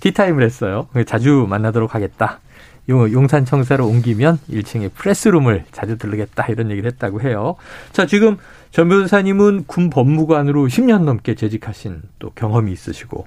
티타임을 0.00 0.42
했어요. 0.44 0.88
자주 1.06 1.46
만나도록 1.48 1.94
하겠다. 1.94 2.40
용산 2.90 3.44
청사로 3.44 3.86
옮기면 3.86 4.38
1층에 4.50 4.92
프레스룸을 4.94 5.64
자주 5.72 5.98
들르겠다 5.98 6.46
이런 6.48 6.70
얘기를 6.70 6.90
했다고 6.90 7.20
해요. 7.22 7.56
자, 7.92 8.06
지금 8.06 8.36
전 8.70 8.88
변호사님은 8.88 9.64
군 9.66 9.90
법무관으로 9.90 10.66
10년 10.66 11.04
넘게 11.04 11.34
재직하신 11.34 12.02
또 12.18 12.30
경험이 12.30 12.72
있으시고 12.72 13.26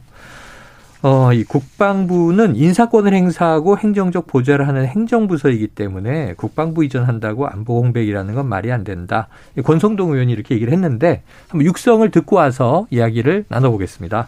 어, 1.06 1.34
이 1.34 1.44
국방부는 1.44 2.56
인사권을 2.56 3.14
행사하고 3.14 3.78
행정적 3.78 4.26
보좌를 4.26 4.70
하는 4.70 4.86
행정부서이기 4.86 5.68
때문에 5.68 6.34
국방부 6.36 6.86
이전한다고 6.86 7.46
안보 7.46 7.82
공백이라는 7.82 8.34
건 8.34 8.48
말이 8.48 8.72
안 8.72 8.86
된다. 8.86 9.28
권성동 9.66 10.14
의원이 10.14 10.32
이렇게 10.32 10.56
얘기를 10.56 10.72
했는데 10.72 11.24
한번 11.50 11.66
육성을 11.66 12.10
듣고 12.10 12.38
와서 12.38 12.88
이야기를 12.90 13.44
나눠보겠습니다. 13.50 14.28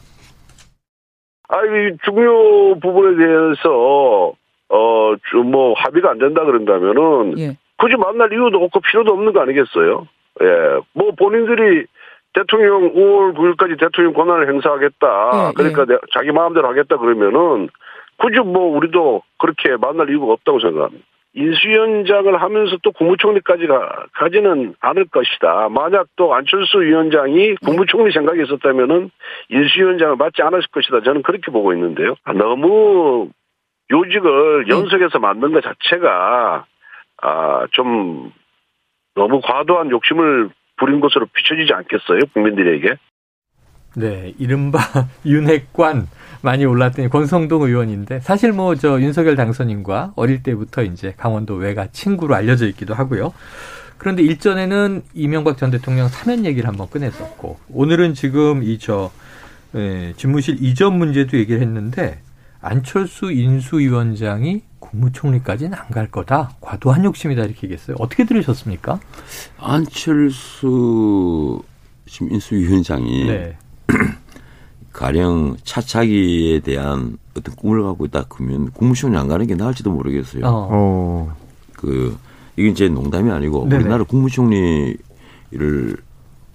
아, 1.48 1.56
이 1.63 1.98
중요 2.04 2.77
부분에 2.82 3.15
대해서 3.18 4.34
어, 4.69 5.15
좀뭐 5.31 5.74
합의가 5.77 6.12
안 6.12 6.19
된다 6.19 6.43
그런다면은 6.43 7.38
예. 7.39 7.57
굳이 7.77 7.95
만날 7.95 8.31
이유도 8.31 8.63
없고 8.63 8.79
필요도 8.79 9.13
없는 9.13 9.34
거 9.34 9.41
아니겠어요? 9.41 10.07
예. 10.41 10.45
뭐 10.93 11.12
본인들이 11.12 11.86
대통령 12.34 12.93
5월 12.93 13.36
9일까지 13.36 13.79
대통령 13.79 14.13
권한을 14.13 14.50
행사하겠다. 14.53 15.50
예, 15.50 15.53
그러니까 15.55 15.86
예. 15.89 15.98
자기 16.13 16.31
마음대로 16.31 16.67
하겠다 16.67 16.98
그러면은 16.98 17.69
굳이 18.17 18.39
뭐 18.39 18.75
우리도 18.75 19.22
그렇게 19.38 19.77
만날 19.77 20.10
이유가 20.10 20.34
없다고 20.34 20.60
생각합니다. 20.60 21.05
인수위원장을 21.36 22.41
하면서 22.41 22.77
또 22.81 22.91
국무총리까지 22.93 23.67
가, 23.67 24.05
가지는 24.13 24.74
않을 24.79 25.05
것이다. 25.05 25.67
만약 25.69 26.07
또 26.15 26.34
안철수 26.34 26.81
위원장이 26.81 27.55
국무총리 27.55 28.12
생각이 28.13 28.41
있었다면은 28.43 29.12
인수위원장을 29.49 30.15
맡지 30.15 30.41
않았을 30.41 30.67
것이다. 30.71 31.01
저는 31.04 31.23
그렇게 31.23 31.51
보고 31.51 31.73
있는데요. 31.73 32.15
아, 32.23 32.32
너무 32.32 33.30
요직을 33.91 34.67
연석해서 34.69 35.19
만든 35.19 35.52
것 35.54 35.63
자체가 35.63 36.65
아, 37.21 37.67
좀 37.71 38.32
너무 39.15 39.41
과도한 39.41 39.91
욕심을 39.91 40.50
부린 40.78 41.00
것으로 41.00 41.28
비춰지지 41.34 41.74
않겠어요? 41.74 42.19
국민들에게? 42.34 42.95
네, 43.98 44.34
이른바 44.38 44.80
윤핵관 45.26 46.08
많이 46.41 46.65
올랐더니 46.65 47.08
권성동 47.10 47.63
의원인데 47.63 48.19
사실 48.19 48.52
뭐 48.52 48.76
저 48.76 49.00
윤석열 49.00 49.36
당선인과 49.36 50.13
어릴 50.17 50.43
때부터 50.43 50.84
이제 50.84 51.13
강원도 51.17 51.56
외가 51.56 51.88
친구로 51.88 52.36
알려져 52.36 52.67
있기도 52.67 52.93
하고요. 52.93 53.34
그런데 53.98 54.21
일전에는 54.24 55.04
이명박 55.13 55.58
전 55.58 55.71
대통령 55.71 56.10
사면 56.10 56.45
얘기를 56.45 56.67
한번 56.67 56.89
꺼냈었고 56.89 57.58
오늘은 57.69 58.13
지금 58.13 58.63
이저 58.63 59.12
예, 59.76 60.13
집무실 60.17 60.58
이전 60.60 60.98
문제도 60.98 61.38
얘기를 61.38 61.62
했는데 61.62 62.19
안철수 62.65 63.32
인수위원장이 63.32 64.63
국무총리까지는 64.80 65.78
안 65.78 65.86
갈 65.91 66.10
거다. 66.10 66.51
과도한 66.62 67.04
욕심이다 67.06 67.43
이렇게 67.43 67.67
얘기했어요. 67.67 67.95
어떻게 67.99 68.25
들으셨습니까? 68.25 68.99
안철수 69.60 71.62
지금 72.08 72.32
인수위원장이 72.34 73.25
네. 73.25 73.56
가령 74.93 75.58
차차기에 75.63 76.60
대한 76.62 77.17
어떤 77.38 77.56
꿈을 77.56 77.84
갖고 77.84 78.06
있다 78.06 78.25
그러면 78.30 78.71
국무총리 78.71 79.15
안 79.17 79.28
가는 79.28 79.45
게 79.45 79.54
나을지도 79.56 79.91
모르겠어요. 79.91 80.43
어. 80.45 80.67
어. 80.71 81.36
그 81.73 82.17
이게 82.58 82.69
이제 82.69 82.88
농담이 82.89 83.30
아니고 83.32 83.67
네네. 83.69 83.84
우리나라 83.84 84.04
국무총리를 84.06 84.97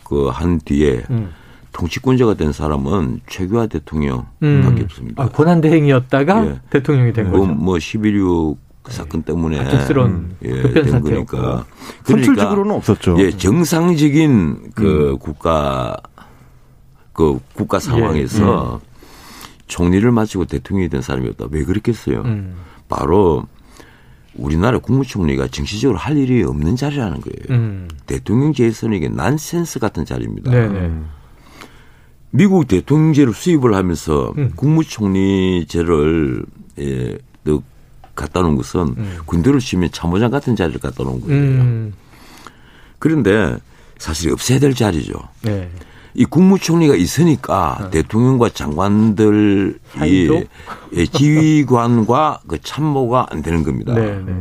그 0.04 0.30
한 0.30 0.58
뒤에 0.64 1.04
음. 1.10 1.30
정치권자가 1.72 2.34
된 2.34 2.52
사람은 2.52 3.20
최규하 3.28 3.66
대통령밖에 3.66 4.26
음. 4.42 4.80
없습니다. 4.84 5.22
아, 5.22 5.28
권한대행이었다가 5.28 6.46
예. 6.46 6.60
대통령이 6.70 7.12
된 7.12 7.30
뭐, 7.30 7.40
거죠. 7.40 7.52
뭐 7.54 7.74
11.16 7.76 8.56
사건 8.88 9.22
때문에 9.22 9.58
갑작스러운 9.58 10.36
예, 10.42 10.62
된 10.62 11.00
거니까. 11.00 11.04
그러니까 11.04 11.66
선출직으로는 12.04 12.74
없었죠. 12.74 13.16
예, 13.18 13.30
정상적인 13.30 14.72
그 14.74 15.10
음. 15.10 15.18
국가 15.18 15.96
그 17.12 17.38
국가 17.54 17.78
상황에서 17.78 18.72
음. 18.72 18.74
음. 18.74 18.80
총리를 19.68 20.10
마치고 20.10 20.46
대통령이 20.46 20.88
된 20.88 21.02
사람이었다. 21.02 21.46
왜 21.50 21.64
그랬겠어요? 21.64 22.22
음. 22.22 22.54
바로 22.88 23.44
우리나라 24.34 24.78
국무총리가 24.78 25.48
정치적으로 25.48 25.98
할 25.98 26.16
일이 26.16 26.42
없는 26.42 26.76
자리라는 26.76 27.20
거예요. 27.20 27.58
음. 27.58 27.88
대통령제에서는 28.06 28.96
이게 28.96 29.08
난센스 29.08 29.78
같은 29.78 30.04
자리입니다. 30.04 30.50
네네. 30.50 30.90
미국 32.30 32.68
대통령제를 32.68 33.34
수입을 33.34 33.74
하면서 33.74 34.32
음. 34.38 34.52
국무총리제를 34.54 36.44
예, 36.78 37.18
또 37.44 37.62
갖다 38.14 38.42
놓은 38.42 38.56
것은 38.56 38.80
음. 38.80 39.18
군대를 39.26 39.60
치면 39.60 39.90
참모장 39.92 40.30
같은 40.30 40.54
자리를 40.56 40.80
갖다 40.80 41.02
놓은 41.02 41.20
거예요. 41.20 41.40
음. 41.40 41.92
그런데 42.98 43.56
사실 43.98 44.32
없애야 44.32 44.58
될 44.60 44.74
자리죠. 44.74 45.14
네. 45.42 45.70
이 46.14 46.24
국무총리가 46.24 46.96
있으니까 46.96 47.78
어. 47.80 47.90
대통령과 47.90 48.50
장관들이 48.50 49.74
예, 50.02 51.06
지휘관과 51.06 52.40
그 52.46 52.58
참모가 52.62 53.26
안 53.30 53.42
되는 53.42 53.62
겁니다. 53.62 53.94
네, 53.94 54.20
네. 54.24 54.34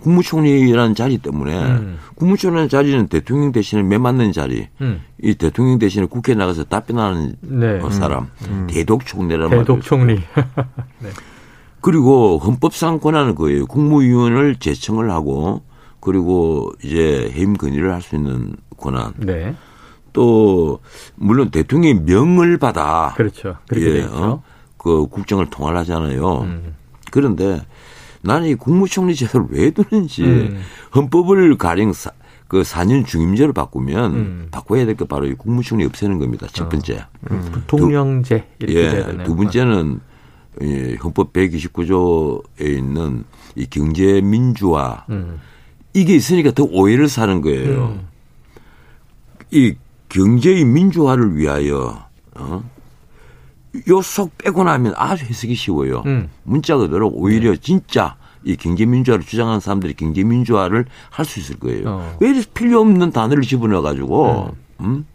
국무총리라는 0.00 0.94
자리 0.94 1.18
때문에 1.18 1.58
음. 1.60 1.98
국무총리라는 2.14 2.68
자리는 2.68 3.08
대통령 3.08 3.52
대신에 3.52 3.82
매 3.82 3.98
맞는 3.98 4.32
자리, 4.32 4.68
음. 4.80 5.02
이 5.22 5.34
대통령 5.34 5.78
대신에 5.78 6.06
국회에 6.06 6.34
나가서 6.34 6.64
답변하는 6.64 7.36
네. 7.40 7.80
어, 7.80 7.90
사람, 7.90 8.24
음. 8.42 8.48
음. 8.48 8.66
대독총리라는 8.68 9.50
말이죠. 9.50 9.64
대독총리. 9.64 10.14
네. 11.00 11.10
그리고 11.80 12.38
헌법상 12.38 12.98
권한은 13.00 13.34
거예요. 13.34 13.66
국무위원을 13.66 14.56
제청을 14.56 15.10
하고 15.10 15.62
그리고 16.00 16.72
이제 16.82 17.30
해임 17.34 17.54
건의를 17.54 17.92
할 17.92 18.00
수 18.02 18.16
있는 18.16 18.54
권한. 18.76 19.12
네. 19.18 19.54
또 20.12 20.80
물론 21.14 21.50
대통령의 21.50 22.02
명을 22.02 22.58
받아. 22.58 23.14
그렇죠. 23.16 23.56
예, 23.76 24.02
어? 24.02 24.42
그 24.76 25.06
국정을 25.06 25.50
통할하잖아요. 25.50 26.40
음. 26.42 26.74
그런데 27.10 27.60
나는 28.22 28.48
이 28.48 28.54
국무총리 28.54 29.14
제도를 29.14 29.46
왜 29.50 29.70
두는지 29.70 30.24
음. 30.24 30.60
헌법을 30.94 31.56
가령 31.56 31.92
사, 31.92 32.10
그 32.48 32.62
4년 32.62 33.06
중임제를 33.06 33.52
바꾸면 33.52 34.14
음. 34.14 34.48
바꿔야 34.50 34.84
될 34.86 34.96
게 34.96 35.04
바로 35.04 35.26
이 35.26 35.34
국무총리 35.34 35.84
없애는 35.84 36.18
겁니다. 36.18 36.46
첫 36.52 36.64
어. 36.64 36.68
번째. 36.68 36.96
어. 36.96 37.06
음. 37.30 37.48
부통령제 37.52 38.44
이렇게 38.60 38.80
예, 38.80 39.24
두 39.24 39.36
번째는 39.36 40.00
이 40.60 40.96
헌법 41.02 41.32
129조에 41.32 42.66
있는 42.78 43.24
이 43.54 43.66
경제 43.66 44.20
민주화 44.20 45.04
음. 45.10 45.40
이게 45.94 46.16
있으니까 46.16 46.50
더 46.50 46.64
오해를 46.64 47.08
사는 47.08 47.40
거예요. 47.40 47.98
음. 48.00 48.08
이 49.50 49.74
경제의 50.08 50.64
민주화를 50.64 51.36
위하여 51.36 52.06
어? 52.34 52.62
요속 53.86 54.36
빼고 54.38 54.64
나면 54.64 54.94
아주 54.96 55.24
해석이 55.24 55.54
쉬워요. 55.54 56.02
음. 56.06 56.28
문자 56.44 56.76
그대로 56.76 57.08
오히려 57.08 57.54
진짜 57.56 58.16
이 58.44 58.56
경제 58.56 58.86
민주화를 58.86 59.24
주장하는 59.24 59.60
사람들이 59.60 59.94
경제 59.94 60.22
민주화를 60.24 60.86
할 61.10 61.24
수 61.26 61.40
있을 61.40 61.58
거예요. 61.58 61.88
어. 61.88 62.16
왜 62.20 62.30
이렇게 62.30 62.46
필요 62.54 62.80
없는 62.80 63.10
단어를 63.12 63.42
집어넣어 63.42 63.82
가지고 63.82 64.52
음. 64.80 64.86
음? 64.86 65.06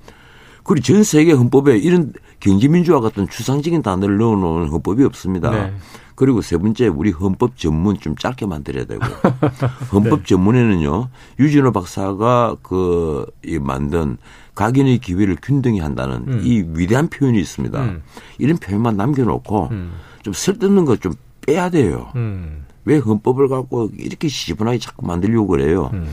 그리고 0.63 0.83
전 0.83 1.03
세계 1.03 1.31
헌법에 1.33 1.77
이런 1.77 2.13
경제 2.39 2.67
민주화 2.67 2.99
같은 2.99 3.27
추상적인 3.27 3.81
단어를 3.81 4.17
넣어 4.17 4.35
놓은 4.35 4.69
헌법이 4.69 5.03
없습니다. 5.03 5.49
네. 5.51 5.73
그리고 6.15 6.41
세 6.41 6.57
번째 6.57 6.87
우리 6.87 7.11
헌법 7.11 7.57
전문 7.57 7.99
좀 7.99 8.15
짧게 8.15 8.45
만들어야 8.45 8.85
되고 8.85 9.01
헌법 9.91 10.19
네. 10.19 10.25
전문에는요 10.25 11.09
유진호 11.39 11.71
박사가 11.71 12.57
그 12.61 13.25
이 13.45 13.59
만든 13.59 14.17
각인의 14.55 14.99
기회를 14.99 15.37
균등히 15.41 15.79
한다는 15.79 16.23
음. 16.27 16.41
이 16.43 16.63
위대한 16.75 17.07
표현이 17.09 17.39
있습니다. 17.39 17.81
음. 17.81 18.03
이런 18.37 18.57
표현만 18.57 18.95
남겨놓고 18.97 19.69
음. 19.71 19.93
좀 20.21 20.33
쓸데없는 20.33 20.85
거좀 20.85 21.13
빼야 21.45 21.69
돼요. 21.69 22.11
음. 22.15 22.65
왜 22.85 22.97
헌법을 22.97 23.47
갖고 23.47 23.89
이렇게 23.97 24.27
시원하게 24.27 24.77
자꾸 24.77 25.05
만들려고 25.05 25.47
그래요? 25.47 25.89
음. 25.93 26.07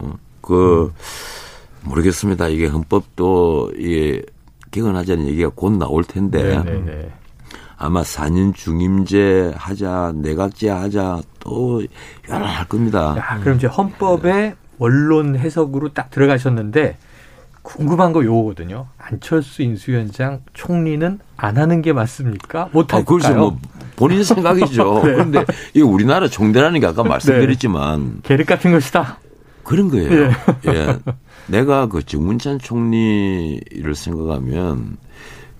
어, 0.00 0.12
그 0.40 0.92
모르겠습니다. 1.84 2.48
이게 2.48 2.66
헌법도 2.66 3.72
이게 3.78 4.22
개헌하자는 4.70 5.26
얘기가 5.28 5.50
곧 5.54 5.72
나올 5.72 6.04
텐데. 6.04 6.42
네네네. 6.42 7.12
네, 7.74 7.78
네. 7.78 7.86
아마 7.86 8.02
4년 8.02 8.54
중임제 8.54 9.54
하자, 9.56 10.12
내각제 10.16 10.68
하자 10.68 11.20
또 11.40 11.82
여러 12.28 12.44
할 12.46 12.66
겁니다. 12.68 13.14
야, 13.18 13.40
그럼 13.40 13.56
이제 13.56 13.66
헌법의 13.66 14.54
원론 14.78 15.36
해석으로 15.36 15.92
딱 15.92 16.10
들어가셨는데 16.10 16.96
궁금한 17.62 18.12
거 18.12 18.24
요거거든요. 18.24 18.86
안철수 18.98 19.62
인수위원장 19.62 20.42
총리는 20.52 21.18
안 21.36 21.56
하는 21.56 21.80
게 21.82 21.92
맞습니까? 21.92 22.68
못 22.72 22.92
할까요? 22.92 23.00
아, 23.00 23.04
그래서 23.04 23.34
뭐 23.34 23.58
본인 23.96 24.22
생각이죠. 24.24 24.94
네. 25.04 25.12
그런데 25.12 25.44
이 25.72 25.80
우리나라 25.80 26.28
총대라는 26.28 26.80
게 26.80 26.86
아까 26.86 27.02
말씀드렸지만 27.04 28.16
네. 28.16 28.20
계륵 28.22 28.46
같은 28.46 28.72
것이다. 28.72 29.18
그런 29.62 29.88
거예요. 29.88 30.10
네. 30.10 30.32
예. 30.66 30.98
내가 31.46 31.86
그 31.86 32.04
정문찬 32.04 32.58
총리를 32.58 33.94
생각하면 33.94 34.98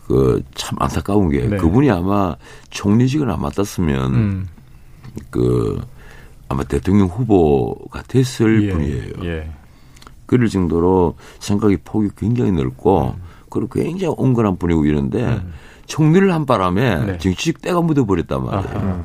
그 0.07 0.43
참 0.55 0.77
안타까운 0.81 1.31
게 1.31 1.47
네. 1.47 1.57
그분이 1.57 1.91
아마 1.91 2.37
총리직을 2.71 3.31
안 3.31 3.41
맡았으면 3.41 4.15
음. 4.15 4.49
그 5.31 5.81
아마 6.49 6.63
대통령 6.65 7.09
후보가 7.09 8.03
됐을 8.03 8.65
예. 8.65 8.71
분이에요. 8.71 9.13
예. 9.25 9.51
그럴 10.27 10.49
정도로 10.49 11.17
생각이 11.39 11.79
폭이 11.85 12.11
굉장히 12.17 12.53
넓고 12.53 13.15
음. 13.17 13.23
그리고 13.51 13.69
굉장히 13.69 14.15
온건한 14.17 14.57
분이고 14.59 14.85
이런데 14.85 15.25
음. 15.25 15.53
총리를 15.87 16.33
한 16.33 16.47
바람에 16.47 17.05
네. 17.05 17.19
정치적 17.19 17.61
때가 17.63 17.81
묻어버렸단 17.83 18.45
말이에요. 18.45 18.77
아하. 18.79 19.05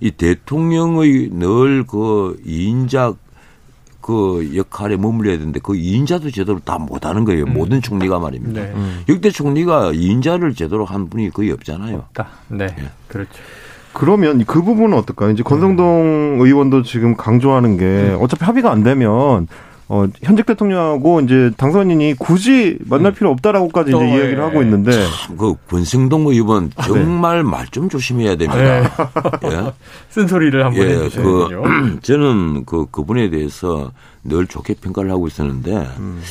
이 0.00 0.10
대통령의 0.10 1.30
늘 1.32 1.84
그 1.86 2.40
이인작 2.44 3.18
그 4.02 4.50
역할에 4.54 4.96
머물러야 4.96 5.38
되는데 5.38 5.60
그 5.60 5.72
2인자도 5.72 6.34
제대로 6.34 6.58
다 6.58 6.76
못하는 6.78 7.24
거예요. 7.24 7.44
음. 7.44 7.54
모든 7.54 7.80
총리가 7.80 8.18
말입니다. 8.18 8.60
네. 8.60 8.72
음. 8.74 9.02
역대 9.08 9.30
총리가 9.30 9.92
2인자를 9.92 10.54
제대로 10.56 10.84
한 10.84 11.08
분이 11.08 11.30
거의 11.30 11.52
없잖아요. 11.52 11.96
없다. 11.96 12.26
네. 12.48 12.66
네. 12.66 12.90
그렇죠. 13.08 13.30
그러면 13.94 14.44
그 14.44 14.62
부분은 14.62 14.96
어떨까요? 14.98 15.30
이제 15.30 15.42
권성동 15.42 15.86
음. 15.86 16.40
의원도 16.40 16.82
지금 16.82 17.16
강조하는 17.16 17.76
게 17.76 17.84
음. 17.84 18.18
어차피 18.20 18.44
합의가 18.44 18.70
안 18.70 18.82
되면 18.82 19.46
어, 19.94 20.06
현직 20.22 20.46
대통령하고 20.46 21.20
이제 21.20 21.50
당선인이 21.58 22.14
굳이 22.18 22.78
만날 22.86 23.12
음. 23.12 23.14
필요 23.14 23.30
없다라고까지 23.32 23.90
이제 23.90 24.00
예. 24.00 24.08
이야기를 24.08 24.42
하고 24.42 24.62
있는데. 24.62 24.90
참, 24.90 25.36
그 25.36 25.54
권승동 25.68 26.28
의원 26.28 26.72
아, 26.76 26.86
네. 26.86 26.88
정말 26.88 27.42
네. 27.42 27.50
말좀 27.50 27.90
조심해야 27.90 28.36
됩니다. 28.36 28.56
네. 28.56 29.50
예? 29.50 29.72
쓴소리를 30.08 30.64
한번 30.64 30.82
예, 30.82 30.94
해주세요. 30.94 31.22
그, 31.22 32.00
저는 32.00 32.64
그, 32.64 32.86
그분에 32.90 33.28
대해서 33.28 33.92
늘 34.24 34.46
좋게 34.46 34.76
평가를 34.80 35.10
하고 35.10 35.26
있었는데 35.26 35.76
음. 35.98 36.22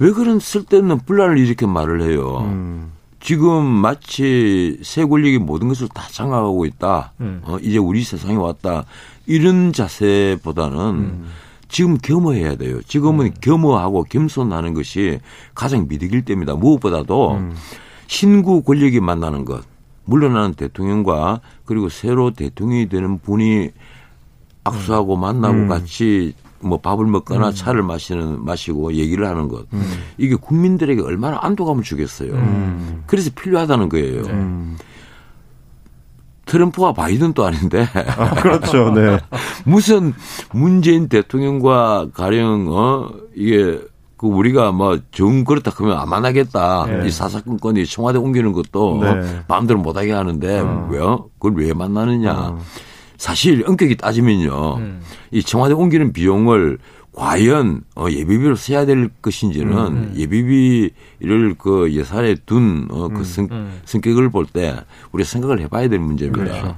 왜 0.00 0.10
그런 0.10 0.40
쓸데없는 0.40 0.98
분란을 1.06 1.38
이렇게 1.38 1.66
말을 1.66 2.02
해요. 2.02 2.40
음. 2.40 2.90
지금 3.20 3.64
마치 3.64 4.80
새 4.82 5.04
권력이 5.04 5.38
모든 5.38 5.68
것을 5.68 5.86
다 5.94 6.02
장악하고 6.10 6.66
있다. 6.66 7.12
음. 7.20 7.42
어, 7.44 7.58
이제 7.62 7.78
우리 7.78 8.02
세상에 8.02 8.34
왔다. 8.34 8.86
이런 9.26 9.72
자세보다는 9.72 10.78
음. 10.78 11.26
지금 11.74 11.98
겸허해야 11.98 12.54
돼요. 12.54 12.80
지금은 12.82 13.26
음. 13.26 13.34
겸허하고 13.40 14.04
겸손하는 14.04 14.74
것이 14.74 15.18
가장 15.56 15.88
미득일 15.88 16.24
때입니다. 16.24 16.54
무엇보다도 16.54 17.32
음. 17.32 17.52
신구 18.06 18.62
권력이 18.62 19.00
만나는 19.00 19.44
것, 19.44 19.64
물러나는 20.04 20.54
대통령과 20.54 21.40
그리고 21.64 21.88
새로 21.88 22.30
대통령이 22.30 22.88
되는 22.88 23.18
분이 23.18 23.70
악수하고 24.62 25.16
음. 25.16 25.20
만나고 25.22 25.54
음. 25.54 25.68
같이 25.68 26.34
뭐 26.60 26.78
밥을 26.78 27.06
먹거나 27.06 27.48
음. 27.48 27.52
차를 27.52 27.82
마시는 27.82 28.44
마시고 28.44 28.94
얘기를 28.94 29.26
하는 29.26 29.48
것 29.48 29.66
음. 29.72 29.82
이게 30.16 30.36
국민들에게 30.36 31.02
얼마나 31.02 31.40
안도감을 31.42 31.82
주겠어요. 31.82 33.02
그래서 33.08 33.32
필요하다는 33.34 33.88
거예요. 33.88 34.22
네. 36.46 36.52
트럼프와 36.52 36.92
바이든도 36.92 37.44
아닌데. 37.44 37.86
아, 38.16 38.30
그렇죠. 38.34 38.90
네. 38.90 39.18
무슨 39.64 40.12
문재인 40.52 41.08
대통령과 41.08 42.08
가령 42.14 42.66
어 42.70 43.08
이게 43.34 43.80
그 44.16 44.26
우리가 44.28 44.72
뭐 44.72 44.98
정 45.12 45.44
그렇다 45.44 45.70
그러면 45.72 45.98
안 45.98 46.08
만나겠다. 46.08 46.86
네. 46.86 47.06
이 47.06 47.10
사사건건이 47.10 47.86
청와대 47.86 48.18
옮기는 48.18 48.52
것도 48.52 49.00
네. 49.02 49.40
마음대로 49.48 49.80
못 49.80 49.96
하게 49.96 50.12
하는데 50.12 50.60
어. 50.60 50.88
왜요? 50.90 51.30
그걸 51.38 51.54
왜 51.62 51.72
만나느냐? 51.72 52.32
어. 52.32 52.58
사실 53.16 53.64
엄격히 53.66 53.96
따지면요. 53.96 54.76
음. 54.78 55.00
이 55.30 55.42
청와대 55.42 55.74
옮기는 55.74 56.12
비용을 56.12 56.78
과연 57.12 57.82
어, 57.94 58.06
예비비로 58.10 58.56
써야 58.56 58.84
될 58.86 59.08
것인지는 59.22 59.72
음. 59.76 59.86
음. 59.96 60.12
예비비를 60.16 61.54
그 61.58 61.92
예산에 61.92 62.34
둔 62.46 62.88
어, 62.90 63.08
그 63.08 63.18
음. 63.18 63.24
성, 63.24 63.48
음. 63.52 63.80
성격을 63.84 64.30
볼 64.30 64.46
때 64.46 64.74
우리가 65.12 65.28
생각을 65.28 65.60
해봐야 65.60 65.88
될 65.88 66.00
문제입니다. 66.00 66.44
그렇죠. 66.44 66.76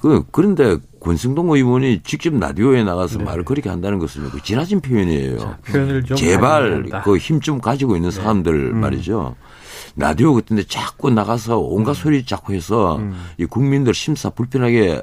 그 0.00 0.24
그런데 0.30 0.76
권승동 0.98 1.50
의원이 1.50 2.00
직접 2.04 2.34
라디오에 2.34 2.82
나가서 2.84 3.18
네. 3.18 3.24
말을 3.24 3.44
그렇게 3.44 3.68
한다는 3.68 3.98
것은 3.98 4.30
그 4.30 4.42
지나친 4.42 4.80
표현이에요. 4.80 5.38
자, 5.38 5.58
표현을 5.66 6.02
좀 6.04 6.16
제발 6.16 6.84
그 7.04 7.18
힘 7.18 7.40
좀 7.40 7.60
가지고 7.60 7.96
있는 7.96 8.10
네. 8.10 8.16
사람들 8.16 8.72
네. 8.72 8.80
말이죠. 8.80 9.36
라디오 9.96 10.34
같은데 10.34 10.62
자꾸 10.64 11.10
나가서 11.10 11.58
온갖 11.58 11.92
음. 11.92 11.94
소리 11.94 12.24
자꾸 12.24 12.52
해서 12.52 12.96
음. 12.96 13.14
이 13.38 13.44
국민들 13.44 13.94
심사 13.94 14.30
불편하게 14.30 15.02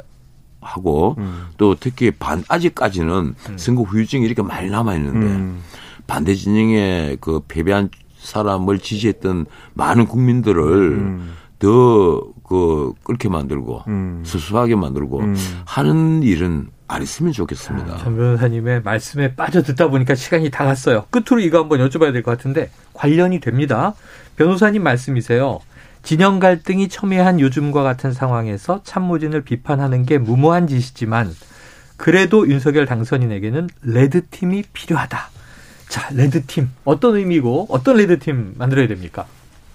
하고 0.62 1.16
음. 1.18 1.48
또 1.58 1.76
특히 1.80 2.12
반 2.12 2.44
아직까지는 2.48 3.36
음. 3.50 3.58
선거 3.58 3.84
후유증이 3.84 4.26
이렇게 4.26 4.42
많이 4.42 4.70
남아 4.70 4.96
있는데 4.96 5.28
음. 5.28 5.62
반대 6.08 6.36
진영에 6.36 7.18
그 7.20 7.42
패배한 7.48 7.90
사람을 8.20 8.80
지지했던 8.80 9.46
많은 9.74 10.08
국민들을 10.08 10.64
음. 10.64 11.34
더그 11.60 12.94
끓게 13.04 13.30
만들고 13.30 13.84
음. 13.88 14.24
수수하게 14.26 14.76
만들고 14.76 15.20
음. 15.20 15.36
하는 15.66 16.24
일은 16.24 16.70
안 16.88 17.02
했으면 17.02 17.34
좋겠습니다. 17.34 17.98
자, 17.98 18.04
전 18.04 18.16
변호사님의 18.16 18.82
말씀에 18.84 19.36
빠져 19.36 19.62
듣다 19.62 19.90
보니까 19.90 20.16
시간이 20.16 20.50
다 20.50 20.66
갔어요. 20.66 21.06
끝으로 21.10 21.40
이거 21.42 21.60
한번 21.60 21.80
여쭤봐야 21.80 22.14
될 22.14 22.24
것 22.24 22.32
같은데 22.38 22.70
관련이 22.94 23.40
됩니다. 23.42 23.94
변호사님 24.38 24.84
말씀이세요. 24.84 25.60
진영 26.04 26.40
갈등이 26.40 26.88
첨예한 26.88 27.40
요즘과 27.42 27.84
같은 27.84 28.14
상황에서 28.14 28.82
참모진을 28.86 29.42
비판하는 29.42 30.06
게 30.06 30.18
무모한 30.18 30.68
짓이지만 30.68 31.36
그래도 31.98 32.48
윤석열 32.48 32.86
당선인에게는 32.86 33.68
red 33.82 34.13
team이 34.13 34.64
필요하다. 34.72 35.30
자, 35.90 36.10
red 36.14 36.35
team. 36.35 36.70
어떤 36.86 37.16
의미고 37.18 37.68
어떤 37.70 37.98
red 37.98 38.22
team 38.22 38.54
만들어야 38.58 38.88
됩니까? 38.88 39.26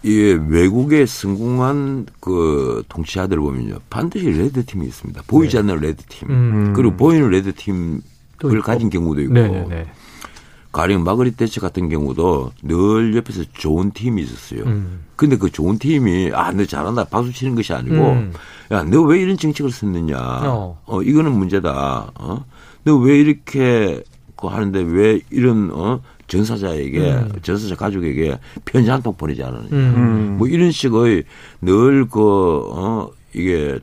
예, 0.04 0.32
외국의 0.32 1.06
성공한 1.06 2.06
그 2.20 2.82
통치자들 2.88 3.38
보면요. 3.38 3.78
반드시 3.88 4.30
red 4.30 4.51
team이 4.51 4.86
있습니다. 4.86 5.22
보이지 5.26 5.56
네. 5.56 5.60
않는 5.60 5.80
red 5.80 5.99
team. 5.99 6.30
음. 6.30 6.72
그리고 6.74 6.96
보이는 6.96 7.28
red 7.30 7.51
team을 7.51 8.00
가진 8.64 8.90
경우도 8.90 9.20
있고. 9.22 9.32
네네네. 9.34 9.60
네, 9.60 9.66
네. 9.68 9.86
가령 10.72 11.04
마그리 11.04 11.32
대처 11.32 11.60
같은 11.60 11.90
경우도 11.90 12.50
늘 12.62 13.14
옆에서 13.14 13.44
좋은 13.52 13.90
팀이 13.92 14.22
있었어요. 14.22 14.62
음. 14.64 15.00
근데 15.16 15.36
그 15.36 15.50
좋은 15.50 15.78
팀이 15.78 16.30
아, 16.34 16.50
너 16.50 16.64
잘한다. 16.64 17.04
박수 17.04 17.30
치는 17.32 17.54
것이 17.54 17.72
아니고 17.74 17.94
음. 17.94 18.32
야, 18.72 18.82
너 18.82 19.02
왜 19.02 19.20
이런 19.20 19.36
정책을 19.36 19.70
썼느냐. 19.70 20.16
어. 20.18 20.80
어, 20.86 21.02
이거는 21.02 21.30
문제다. 21.32 22.12
어? 22.18 22.44
너 22.84 22.96
왜 23.00 23.18
이렇게 23.20 24.02
그 24.34 24.46
하는데 24.48 24.80
왜 24.80 25.20
이런 25.30 25.70
어? 25.72 26.00
전사자에게 26.32 27.12
음. 27.12 27.32
전사자 27.42 27.76
가족에게 27.76 28.38
편지 28.64 28.90
한 28.90 29.02
통 29.02 29.14
보내지 29.14 29.42
않았느냐. 29.42 29.68
음. 29.72 30.36
뭐 30.38 30.48
이런 30.48 30.70
식의 30.70 31.24
늘그 31.60 32.70
어, 32.72 33.10
이게 33.34 33.78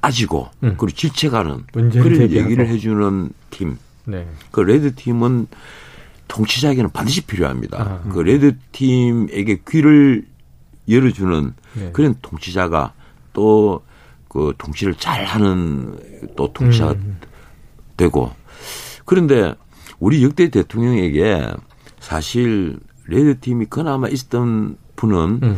따지고 0.00 0.48
음. 0.62 0.74
그리고 0.78 0.90
질책하는 0.96 1.64
그런 1.72 2.30
얘기를 2.30 2.66
해주는 2.68 3.30
팀. 3.50 3.78
네. 4.04 4.26
그 4.50 4.60
red 4.60 4.94
team은 4.94 5.46
통치자에게는 6.28 6.90
반드시 6.90 7.22
필요합니다. 7.22 7.78
아, 7.80 8.08
그 8.10 8.20
red 8.20 8.56
team에게 8.72 9.60
귀를 9.68 10.26
열어주는 10.88 11.52
네. 11.74 11.90
그런 11.92 12.14
통치자가 12.22 12.92
또 13.32 13.82
그 14.28 14.52
통치를 14.58 14.94
잘하는 14.94 15.96
또 16.36 16.52
통치자가 16.52 16.92
음. 16.92 17.16
되고 17.96 18.30
그런데 19.04 19.54
우리 19.98 20.22
역대 20.22 20.48
대통령에게 20.50 21.48
사실 22.08 22.78
red 23.04 23.38
team이 23.38 23.66
그나마 23.66 24.08
있었던 24.08 24.78
분은 24.96 25.40
음. 25.42 25.56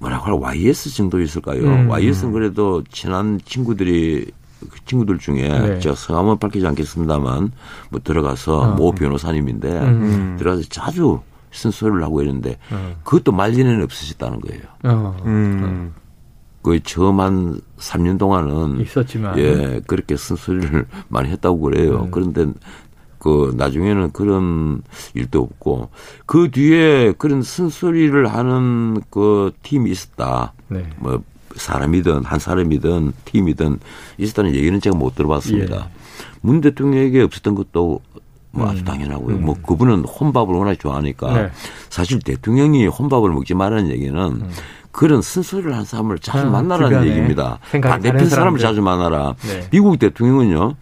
뭐라고 0.00 0.24
할 0.24 0.56
YS 0.56 0.92
정도 0.96 1.20
있을까요? 1.20 1.62
음. 1.62 1.88
YS는 1.88 2.32
그래도 2.32 2.82
친한 2.90 3.40
친구들이 3.44 4.32
그 4.58 4.84
친구들 4.86 5.18
중에 5.18 5.48
네. 5.48 5.78
제가 5.78 5.94
성함은 5.94 6.38
밝히지 6.38 6.66
않겠습니다만 6.66 7.52
뭐 7.90 8.00
들어가서 8.02 8.58
어. 8.58 8.74
모 8.74 8.90
변호사님인데 8.90 9.68
음. 9.82 10.36
들어가서 10.36 10.64
자주 10.68 11.20
쓴소리를 11.52 12.02
하고 12.02 12.22
있는데 12.22 12.58
어. 12.72 12.96
그것도 13.04 13.30
말년에는 13.30 13.84
없으셨다는 13.84 14.40
거예요. 14.40 14.62
어. 14.82 15.16
음. 15.26 15.94
그 16.62 16.80
처음 16.82 17.20
한 17.20 17.60
3년 17.78 18.18
동안은 18.18 18.80
있었지만 18.80 19.38
예 19.38 19.80
그렇게 19.86 20.16
쓴소리를 20.16 20.86
많이 21.08 21.28
했다고 21.30 21.60
그래요. 21.60 22.02
음. 22.06 22.10
그런데 22.10 22.46
그 23.22 23.54
나중에는 23.56 24.10
그런 24.10 24.82
일도 25.14 25.42
없고 25.42 25.90
그 26.26 26.50
뒤에 26.50 27.12
그런 27.12 27.42
쓴소리를 27.42 28.26
하는 28.26 29.00
그 29.10 29.52
팀이 29.62 29.92
있었다. 29.92 30.52
네. 30.66 30.84
뭐 30.96 31.22
사람이든 31.54 32.24
한 32.24 32.40
사람이든 32.40 33.12
팀이든 33.24 33.78
있었다는 34.18 34.56
얘기는 34.56 34.80
제가 34.80 34.96
못 34.96 35.14
들어봤습니다. 35.14 35.76
예. 35.76 35.84
문 36.40 36.60
대통령에게 36.60 37.22
없었던 37.22 37.54
것도 37.54 38.00
뭐 38.50 38.68
아주 38.68 38.80
음. 38.80 38.84
당연하고요. 38.86 39.36
음. 39.36 39.44
뭐 39.44 39.54
그분은 39.54 40.04
혼밥을 40.04 40.52
워낙 40.56 40.76
좋아하니까 40.80 41.32
네. 41.32 41.50
사실 41.90 42.18
대통령이 42.18 42.88
혼밥을 42.88 43.30
먹지 43.30 43.54
말라는 43.54 43.90
얘기는 43.90 44.18
음. 44.20 44.50
그런 44.90 45.22
쓴소리를 45.22 45.72
한 45.72 45.84
사람을 45.84 46.18
자주 46.18 46.48
아, 46.48 46.50
만나라는 46.50 47.06
얘기입니다. 47.06 47.60
반대편 47.70 48.28
사람을 48.28 48.58
자주 48.58 48.82
만나라. 48.82 49.36
네. 49.42 49.68
미국 49.70 49.96
대통령은요. 50.00 50.74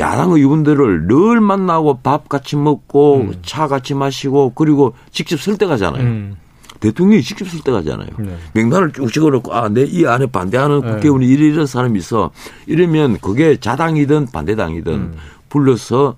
야당 0.00 0.32
의원들을 0.32 1.06
늘 1.06 1.40
만나고 1.40 1.98
밥 2.02 2.28
같이 2.28 2.56
먹고 2.56 3.18
음. 3.20 3.34
차 3.42 3.68
같이 3.68 3.94
마시고 3.94 4.52
그리고 4.54 4.94
직접 5.10 5.40
설득하잖아요. 5.40 6.02
음. 6.02 6.36
대통령이 6.80 7.22
직접 7.22 7.46
설득하잖아요. 7.46 8.08
네. 8.18 8.36
명단을 8.54 8.92
쭉 8.92 9.12
찍어놓고 9.12 9.52
아, 9.54 9.68
내 9.68 9.84
이 9.84 10.06
안에 10.06 10.26
반대하는 10.26 10.80
네. 10.80 10.90
국회의원이 10.92 11.26
네. 11.26 11.32
이런 11.32 11.66
사람이 11.66 11.98
있어. 11.98 12.30
이러면 12.66 13.18
그게 13.20 13.56
자당이든 13.58 14.26
반대당이든 14.32 14.92
음. 14.92 15.14
불러서 15.50 16.16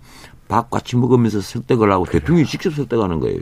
밥 0.48 0.70
같이 0.70 0.96
먹으면서 0.96 1.40
설득을 1.40 1.90
하고 1.90 2.04
그래요. 2.04 2.20
대통령이 2.20 2.46
직접 2.46 2.72
설득하는 2.74 3.18
거예요. 3.20 3.40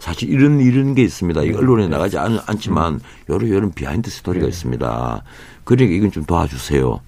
사실 0.00 0.30
이런 0.30 0.60
이런 0.60 0.94
게 0.94 1.02
있습니다. 1.02 1.42
이 1.42 1.50
네. 1.50 1.56
언론에 1.56 1.86
나가지 1.86 2.18
않, 2.18 2.40
않지만 2.46 2.94
음. 2.94 3.00
여러 3.28 3.48
여러 3.50 3.68
behind 3.70 4.10
story가 4.10 4.46
네. 4.46 4.48
있습니다. 4.48 5.22
그러니까 5.64 5.94
이건 5.94 6.10
좀 6.10 6.24
도와주세요. 6.24 7.00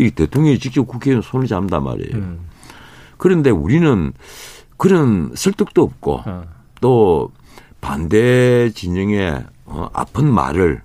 이 0.00 0.10
대통령이 0.10 0.58
직접 0.58 0.84
국회의원 0.84 1.22
손을 1.22 1.46
잡는단 1.46 1.84
말이에요. 1.84 2.16
음. 2.16 2.40
그런데 3.16 3.50
우리는 3.50 4.12
그런 4.76 5.32
설득도 5.34 5.82
없고 5.82 6.22
어. 6.26 6.44
또 6.80 7.30
반대 7.80 8.70
진영의 8.70 9.44
어, 9.66 9.88
아픈 9.92 10.32
말을 10.32 10.82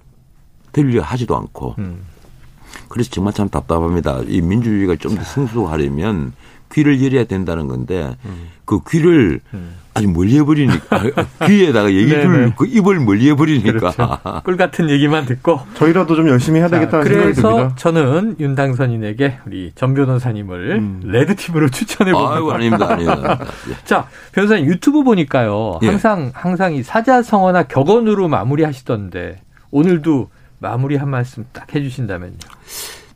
들려 0.72 1.02
하지도 1.02 1.38
않고 1.38 1.76
음. 1.80 2.02
그래서 2.90 3.10
정말 3.10 3.34
참 3.34 3.50
답답합니다. 3.50 4.20
이 4.28 4.42
민주주의가 4.42 4.98
좀더 4.98 5.24
승수하려면 5.24 6.34
귀를 6.76 7.02
열어야 7.02 7.24
된다는 7.24 7.68
건데 7.68 8.16
음. 8.26 8.50
그 8.66 8.80
귀를 8.90 9.40
음. 9.54 9.76
아주 9.94 10.10
멀리 10.10 10.38
해버리니까 10.38 11.04
귀에다가 11.48 11.90
얘기를 11.94 12.54
그 12.58 12.66
입을 12.68 13.00
멀리 13.00 13.30
해버리니까 13.30 13.72
그렇죠. 13.72 14.20
꿀 14.44 14.58
같은 14.58 14.90
얘기만 14.90 15.26
듣고 15.26 15.62
저희라도 15.76 16.16
좀 16.16 16.28
열심히 16.28 16.60
해야 16.60 16.68
되겠다는 16.68 17.06
생각이 17.06 17.34
듭니다. 17.34 17.54
그래서 17.54 17.76
저는 17.76 18.36
윤당선인에게 18.38 19.40
우리 19.46 19.72
전 19.74 19.94
변호사님을 19.94 20.72
음. 20.72 21.02
레드 21.06 21.34
팀으로 21.36 21.70
추천해 21.70 22.12
봅니다. 22.12 22.36
아이고 22.36 22.52
아닙니다, 22.52 22.92
아닙니다. 22.92 23.40
자 23.86 24.10
변호사님 24.34 24.66
유튜브 24.66 25.04
보니까요 25.04 25.80
예. 25.84 25.88
항상 25.88 26.32
항상 26.34 26.74
이 26.74 26.84
사자성어나 26.84 27.64
격언으로 27.64 28.28
마무리하시던데 28.28 29.40
오늘도 29.72 30.30
마무리 30.60 30.98
한 30.98 31.10
말씀 31.10 31.46
딱 31.54 31.74
해주신다면요. 31.74 32.38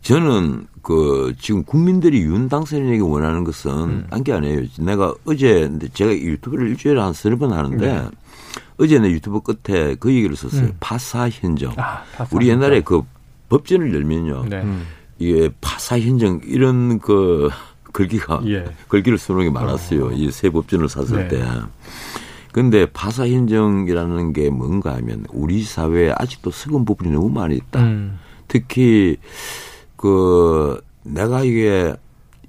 저는 0.10 0.66
그 0.82 1.36
지금 1.40 1.64
국민들이 1.64 2.22
윤 2.22 2.50
당선인에게 2.50 3.00
원하는 3.04 3.44
것은 3.44 3.72
음. 3.72 4.08
딴게 4.10 4.34
아니에요. 4.34 4.64
내가 4.80 5.14
어제 5.24 5.70
제가 5.94 6.12
유튜브를 6.12 6.70
일주일에 6.70 7.00
한 7.00 7.14
서너 7.14 7.38
번 7.38 7.54
하는데 7.54 7.78
네. 7.78 8.08
어제 8.78 8.98
내 8.98 9.12
유튜브 9.12 9.40
끝에 9.42 9.94
그 10.00 10.12
얘기를 10.12 10.36
썼어요. 10.36 10.64
음. 10.64 10.78
파사 10.80 11.30
현정. 11.30 11.74
아, 11.78 12.02
파사 12.16 12.36
우리 12.36 12.50
옛날에 12.50 12.82
그 12.82 13.04
법전을 13.50 13.94
열면요. 13.94 14.46
네. 14.50 14.64
음. 14.64 14.88
이게 15.20 15.52
파사 15.62 16.00
현정 16.00 16.42
이런 16.44 16.98
그 16.98 17.52
글귀가 17.92 18.42
예. 18.48 18.66
글귀를 18.88 19.20
쓰는 19.20 19.42
게 19.42 19.52
많았어요. 19.52 20.08
어. 20.08 20.12
이새 20.12 20.50
법전을 20.50 20.90
샀을 20.90 21.28
네. 21.28 21.28
때. 21.28 21.46
근데 22.52 22.88
파사 22.88 23.28
현정이라는 23.28 24.34
게 24.34 24.50
뭔가 24.50 24.96
하면 24.96 25.28
우리 25.32 25.62
사회에 25.62 26.16
아직도 26.18 26.50
썩은 26.50 26.84
부분이 26.84 27.12
너무 27.12 27.30
많이 27.30 27.58
있다. 27.58 27.84
음. 27.84 28.18
특히 28.48 29.18
그 30.00 30.82
내가 31.04 31.44
이게 31.44 31.94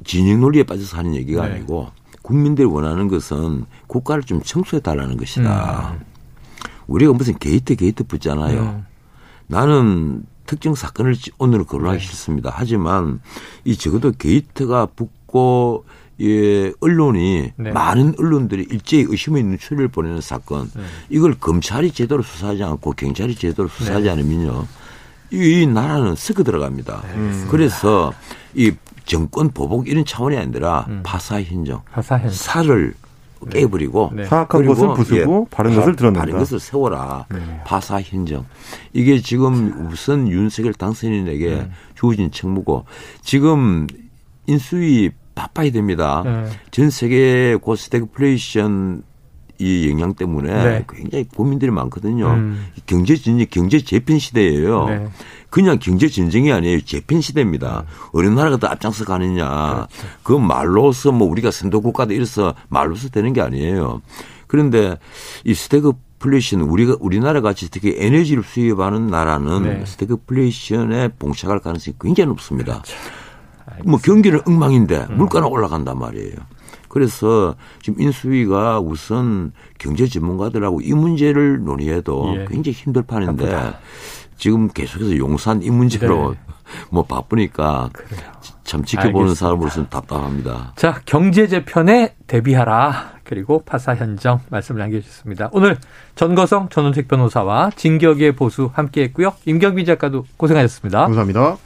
진영 0.05 0.41
논리에 0.41 0.63
빠져서 0.63 0.99
하는 0.99 1.17
얘기가 1.17 1.49
네. 1.49 1.55
아니고 1.55 1.89
국민들이 2.23 2.65
원하는 2.65 3.09
것은 3.09 3.65
국가를 3.89 4.23
좀 4.23 4.41
청소해 4.41 4.81
달라는 4.81 5.17
것이다. 5.17 5.97
음. 5.99 6.01
우리가 6.87 7.13
무슨 7.13 7.37
게이트 7.37 7.75
게이트 7.75 8.05
붙잖아요. 8.05 8.61
음. 8.61 8.87
나는 9.49 10.23
특정 10.47 10.77
사건을 10.77 11.17
오늘은 11.39 11.67
거론하기 11.67 11.99
네. 11.99 12.07
싫습니다. 12.07 12.53
하지만 12.55 13.21
이 13.65 13.77
적어도 13.77 14.13
게이트가 14.13 14.87
붙고 14.95 15.85
예, 16.21 16.73
언론이 16.81 17.53
네. 17.57 17.73
많은 17.73 18.15
언론들이 18.17 18.69
일제히 18.71 19.07
의심의 19.09 19.43
눈초리를 19.43 19.89
보내는 19.89 20.21
사건 20.21 20.71
네. 20.73 20.83
이걸 21.09 21.35
검찰이 21.35 21.91
제대로 21.91 22.23
수사하지 22.23 22.63
않고 22.63 22.93
경찰이 22.93 23.35
제대로 23.35 23.67
수사하지 23.67 24.05
네. 24.05 24.11
않으면요 24.11 24.67
이, 25.33 25.63
이 25.63 25.67
나라는 25.67 26.17
썩어 26.17 26.43
들어갑니다. 26.43 27.03
음. 27.15 27.49
그래서 27.51 28.13
이 28.55 28.73
정권 29.05 29.51
보복 29.51 29.89
이런 29.89 30.05
차원이 30.05 30.37
아니라 30.37 30.87
음. 30.89 31.01
파사 31.05 31.43
현정, 31.43 31.83
파사 31.91 32.17
현정. 32.17 32.33
살을 32.33 32.95
네. 33.47 33.61
깨버리고 33.61 34.13
네. 34.15 34.27
사악한 34.27 34.67
것을 34.67 34.89
부수고 34.95 35.47
예, 35.51 35.55
바른 35.55 35.75
것을 35.75 35.97
드러낸다. 35.97 36.21
바른 36.21 36.39
것을 36.39 36.61
세워라. 36.61 37.27
네. 37.31 37.39
파사 37.65 38.01
현정. 38.03 38.45
이게 38.93 39.21
지금 39.21 39.89
우선 39.91 40.29
윤석열 40.29 40.75
당선인에게 40.75 41.49
네. 41.49 41.71
주어진 41.95 42.31
책무고 42.31 42.85
지금 43.23 43.87
인수위 44.47 45.11
바빠야 45.35 45.71
됩니다. 45.71 46.23
네. 46.25 46.49
전 46.71 46.91
세계 46.91 47.57
고스태그플레이션 47.57 49.05
이 49.61 49.91
영향 49.91 50.15
때문에 50.15 50.65
네. 50.65 50.85
굉장히 50.89 51.29
고민들이 51.29 51.71
많거든요. 51.71 52.29
음. 52.31 52.67
경제 52.87 53.15
진정, 53.15 53.47
경제 53.51 53.79
재편 53.79 54.19
시대예요. 54.19 54.89
네. 54.89 55.09
그냥 55.51 55.79
경제 55.79 56.09
전쟁이 56.09 56.51
아니에요. 56.51 56.81
재편 56.81 57.21
시대입니다. 57.21 57.85
음. 57.87 58.09
어느 58.13 58.27
나라가 58.29 58.57
더 58.57 58.69
앞장서 58.69 59.05
가느냐. 59.05 59.47
그렇죠. 59.47 60.07
그 60.23 60.33
말로서 60.33 61.13
뭐 61.13 61.29
우리가 61.29 61.51
선도 61.51 61.83
국가다 61.83 62.15
이래서 62.15 62.55
말로서 62.69 63.11
되는 63.11 63.35
게 63.35 63.43
아니에요. 63.43 64.01
그런데 64.47 64.97
이 65.45 65.53
스태그플레이션 65.53 66.63
우리가 66.63 66.97
우리나라 66.99 67.43
같이 67.43 67.71
특히 67.71 67.95
에너지를 67.99 68.43
수입하는 68.43 69.09
나라는 69.09 69.63
네. 69.63 69.85
스태그플레이션에 69.85 71.09
봉착할 71.19 71.59
가능성이 71.61 71.97
굉장히 72.01 72.29
높습니다. 72.29 72.83
그렇죠. 72.83 72.95
뭐 73.85 73.99
경기는 73.99 74.41
엉망인데 74.47 75.07
음. 75.11 75.19
물가는 75.19 75.47
올라간단 75.47 75.99
말이에요. 75.99 76.35
그래서 76.91 77.55
지금 77.81 78.03
인수위가 78.03 78.81
우선 78.81 79.53
경제 79.79 80.07
전문가들하고 80.07 80.83
이 80.83 80.93
문제를 80.93 81.65
논의해도 81.65 82.35
예. 82.37 82.45
굉장히 82.47 82.73
힘들 82.73 83.03
판인데 83.03 83.51
바쁘다. 83.51 83.79
지금 84.37 84.69
계속해서 84.69 85.17
용산 85.17 85.63
이 85.63 85.71
문제로 85.71 86.33
네. 86.33 86.39
뭐 86.91 87.05
바쁘니까 87.05 87.91
그래요. 87.93 88.31
참 88.65 88.85
지켜보는 88.85 89.35
사람으로서는 89.35 89.89
답답합니다. 89.89 90.73
자, 90.77 91.01
경제 91.05 91.47
재편에 91.49 92.15
대비하라. 92.27 93.15
그리고 93.25 93.63
파사 93.65 93.95
현정 93.95 94.41
말씀을 94.49 94.81
남겨주셨습니다. 94.81 95.51
오늘 95.53 95.77
전거성 96.17 96.69
전원책 96.69 97.07
변호사와 97.07 97.71
진격의 97.77 98.33
보수 98.33 98.71
함께했고요. 98.73 99.33
임경빈 99.45 99.87
작가도 99.87 100.25
고생하셨습니다. 100.37 101.05
감사합니다. 101.05 101.57